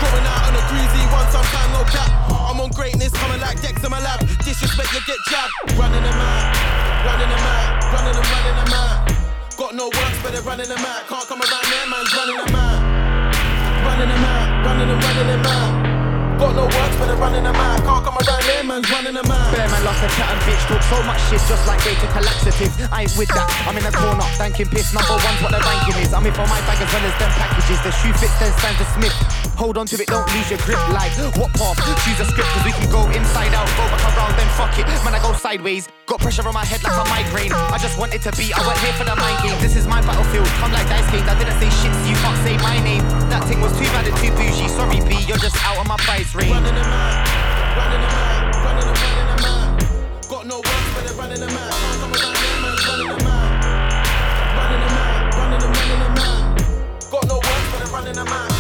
Going 0.04 0.26
out 0.28 0.52
on 0.52 0.54
a 0.60 0.64
greasy 0.68 1.04
one, 1.08 1.24
no 1.72 1.82
cap. 1.88 2.10
I'm 2.28 2.60
on 2.60 2.70
greatness, 2.70 3.12
coming 3.12 3.40
like 3.40 3.60
Dex 3.62 3.82
in 3.82 3.90
my 3.90 4.00
lab. 4.00 4.20
Disrespect, 4.44 4.92
you 4.92 5.00
get 5.06 5.16
jabbed. 5.30 5.80
Running 5.80 6.02
them 6.02 6.20
out, 6.20 6.52
running 7.08 7.30
them 7.32 7.40
out, 7.40 7.80
running 7.92 8.12
them, 8.12 8.26
running 8.28 8.56
them 8.60 8.72
out. 8.76 9.56
Got 9.56 9.74
no 9.74 9.86
works, 9.86 10.18
but 10.22 10.32
they're 10.32 10.42
running 10.42 10.68
them 10.68 10.84
out. 10.84 11.08
Can't 11.08 11.26
come 11.26 11.40
around 11.40 11.66
there, 11.72 11.86
man's 11.88 12.12
running 12.12 12.36
them 12.36 12.54
out. 12.54 12.80
Running 13.86 14.08
them 14.12 14.24
out, 14.24 14.66
running 14.66 14.88
them, 14.88 15.00
running 15.00 15.26
them 15.26 15.46
out. 15.46 15.93
Got 16.38 16.58
no 16.58 16.66
works, 16.66 16.96
but 16.98 17.06
they're 17.06 17.16
running 17.16 17.44
them 17.44 17.54
out. 17.54 17.78
Can't 17.86 18.02
come 18.02 18.18
around 18.18 18.42
there, 18.42 18.64
man's 18.64 18.90
running 18.90 19.14
them 19.14 19.30
out. 19.30 19.54
Bear 19.54 19.68
man 19.70 19.82
lost 19.86 20.02
a 20.02 20.08
chat 20.18 20.34
and 20.34 20.40
bitch 20.42 20.62
talk 20.66 20.82
so 20.90 20.98
much 21.06 21.22
shit 21.30 21.38
just 21.46 21.62
like 21.70 21.78
they 21.86 21.94
took 22.02 22.10
a. 22.10 22.22
I 22.90 23.06
ain't 23.06 23.14
with 23.14 23.30
that. 23.30 23.46
I'm 23.66 23.78
in 23.78 23.86
a 23.86 23.94
corner, 23.94 24.26
thanking 24.34 24.66
piss. 24.66 24.90
Number 24.90 25.14
one's 25.14 25.40
what 25.40 25.54
the 25.54 25.62
ranking 25.62 25.94
is. 26.02 26.10
I'm 26.10 26.26
in 26.26 26.34
for 26.34 26.46
my 26.50 26.58
bag 26.66 26.82
as 26.82 26.90
well 26.90 27.06
as 27.06 27.14
them 27.22 27.30
packages. 27.38 27.78
The 27.86 27.92
shoe 28.02 28.12
fits, 28.18 28.34
then 28.42 28.50
stands 28.58 28.78
the 28.82 28.86
Smith. 28.98 29.14
Hold 29.54 29.78
on 29.78 29.86
to 29.86 29.96
it, 30.00 30.10
don't 30.10 30.26
lose 30.34 30.50
your 30.50 30.58
grip. 30.66 30.78
Like 30.90 31.14
what 31.38 31.54
path? 31.54 31.78
Choose 32.02 32.18
a 32.18 32.26
script, 32.26 32.50
cause 32.50 32.64
we 32.66 32.74
can 32.74 32.90
go 32.90 33.06
inside 33.14 33.54
out, 33.54 33.70
go 33.78 33.86
back 33.94 34.02
around, 34.10 34.34
then 34.34 34.48
fuck 34.58 34.74
it. 34.74 34.86
Man, 35.06 35.14
I 35.14 35.22
go 35.22 35.32
sideways. 35.38 35.86
Got 36.10 36.18
pressure 36.20 36.44
on 36.46 36.52
my 36.52 36.66
head 36.66 36.82
like 36.82 36.98
a 36.98 37.04
migraine. 37.08 37.54
I 37.54 37.78
just 37.78 37.96
want 37.96 38.12
it 38.12 38.22
to 38.26 38.32
be. 38.34 38.50
I 38.50 38.60
went 38.66 38.78
here 38.82 38.92
for 38.98 39.06
the 39.06 39.14
mind 39.14 39.38
game. 39.46 39.56
This 39.62 39.76
is 39.78 39.86
my 39.86 40.02
battlefield. 40.02 40.50
Come 40.58 40.74
like 40.74 40.88
dice 40.90 41.06
games. 41.14 41.30
I 41.30 41.38
didn't 41.38 41.56
say 41.62 41.70
shit, 41.70 41.94
so 41.94 42.04
you 42.10 42.18
can't 42.18 42.38
say 42.42 42.54
my 42.58 42.76
name. 42.82 43.06
That 43.30 43.46
thing 43.46 43.62
was 43.62 43.72
too 43.78 43.86
bad 43.94 44.04
and 44.04 44.16
too 44.18 44.34
bougie. 44.34 44.68
Sorry, 44.68 45.00
B, 45.06 45.22
you're 45.24 45.40
just 45.40 45.56
out 45.64 45.78
of 45.78 45.86
my 45.86 45.96
price 46.02 46.23
range. 46.32 46.50
Running 46.50 46.74
them 46.74 46.86
out, 46.86 47.76
running 47.76 48.00
them 48.00 48.16
out, 48.16 48.54
running 48.64 48.86
them, 48.86 48.96
running. 48.96 50.28
Got 50.28 50.46
no 50.46 50.56
words, 50.56 50.88
but 50.94 51.04
they're 51.04 51.16
running 51.16 51.40
them 51.40 51.54
man's 51.54 52.86
running 52.88 53.08
them 53.08 53.26
out. 53.26 53.64
Running 54.56 54.80
them 54.80 54.96
out, 54.96 55.34
running. 55.36 55.64
Got 57.10 57.28
no 57.28 57.36
works, 57.36 57.68
but 57.72 57.78
they're 57.84 58.24
running. 58.24 58.53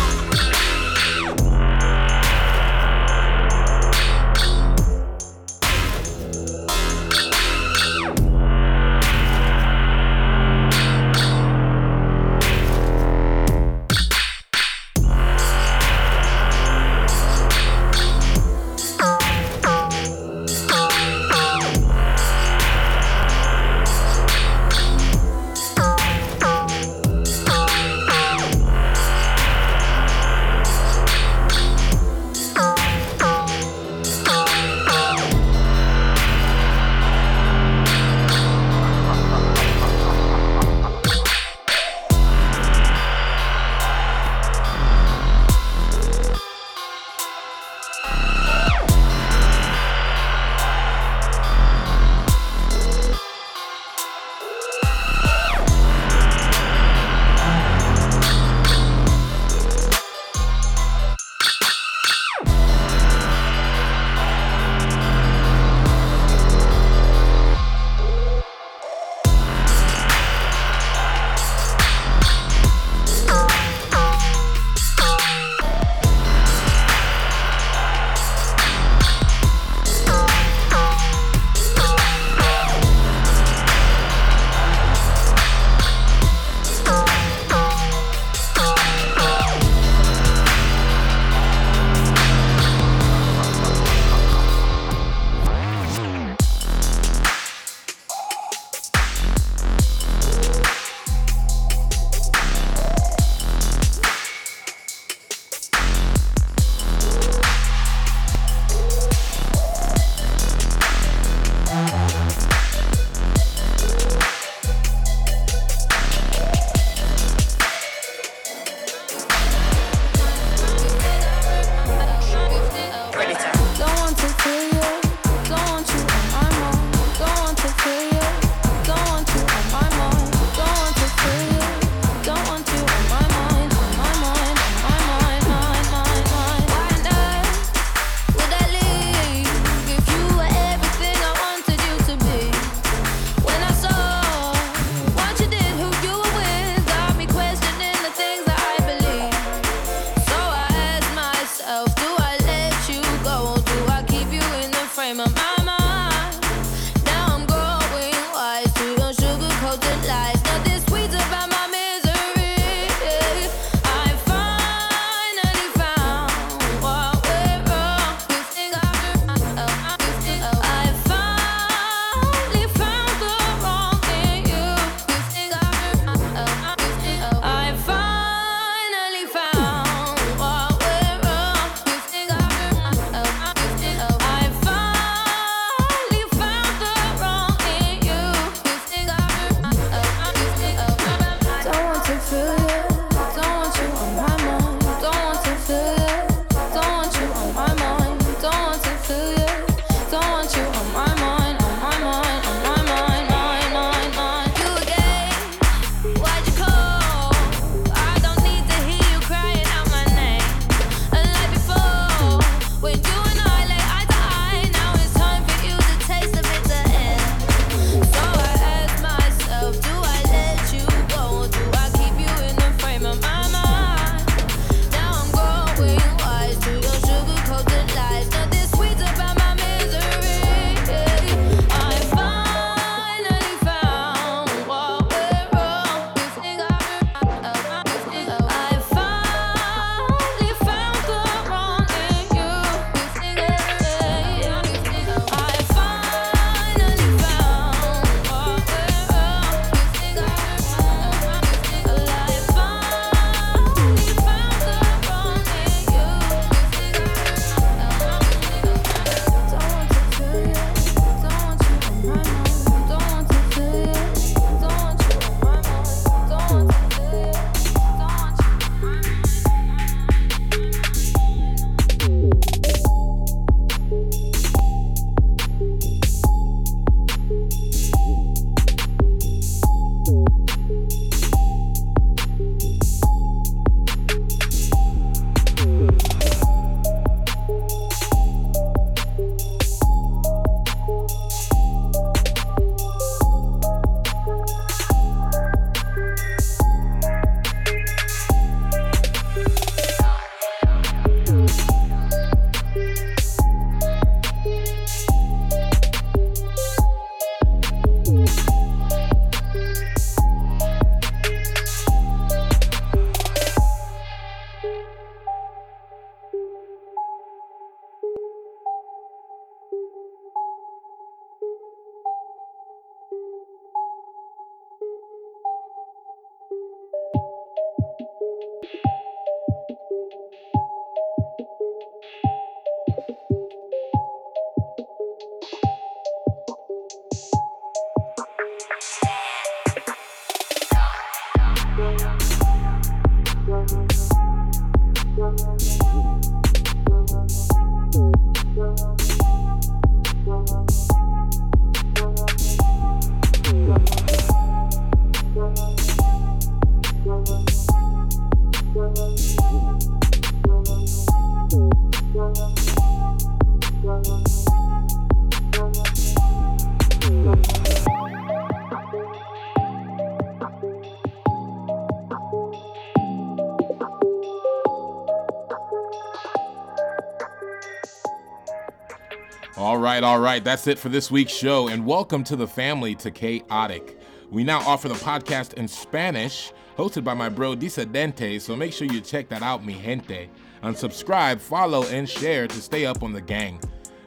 That's 380.54 380.68
it 380.68 380.78
for 380.78 380.88
this 380.88 381.10
week's 381.10 381.32
show, 381.32 381.66
and 381.66 381.84
welcome 381.84 382.22
to 382.22 382.36
the 382.36 382.46
family 382.46 382.94
to 382.94 383.10
Chaotic. 383.10 383.98
We 384.30 384.44
now 384.44 384.60
offer 384.60 384.86
the 384.86 384.94
podcast 384.94 385.54
in 385.54 385.66
Spanish, 385.66 386.52
hosted 386.78 387.02
by 387.02 387.12
my 387.12 387.28
bro 387.28 387.56
Disidente, 387.56 388.40
so 388.40 388.54
make 388.54 388.72
sure 388.72 388.86
you 388.86 389.00
check 389.00 389.28
that 389.30 389.42
out, 389.42 389.66
mi 389.66 389.74
gente. 389.74 390.30
And 390.62 390.78
subscribe, 390.78 391.40
follow, 391.40 391.82
and 391.86 392.08
share 392.08 392.46
to 392.46 392.54
stay 392.54 392.86
up 392.86 393.02
on 393.02 393.12
the 393.12 393.20
gang. 393.20 393.58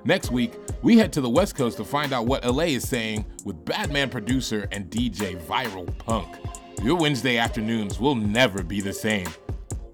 Next 0.06 0.32
week, 0.32 0.54
we 0.82 0.98
head 0.98 1.12
to 1.14 1.22
the 1.22 1.30
West 1.30 1.56
Coast 1.58 1.76
to 1.80 1.84
find 1.84 2.14
out 2.14 2.28
what 2.28 2.45
LA 2.45 2.68
is 2.78 2.88
saying 2.88 3.26
with 3.43 3.66
Batman 3.66 4.10
producer 4.10 4.70
and 4.72 4.89
DJ 4.89 5.38
Viral 5.48 5.98
Punk. 5.98 6.34
Your 6.82 6.95
Wednesday 6.95 7.36
afternoons 7.36 8.00
will 8.00 8.16
never 8.16 8.64
be 8.64 8.80
the 8.80 8.93
same. 8.93 9.28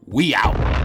We 0.06 0.36
out. 0.36 0.83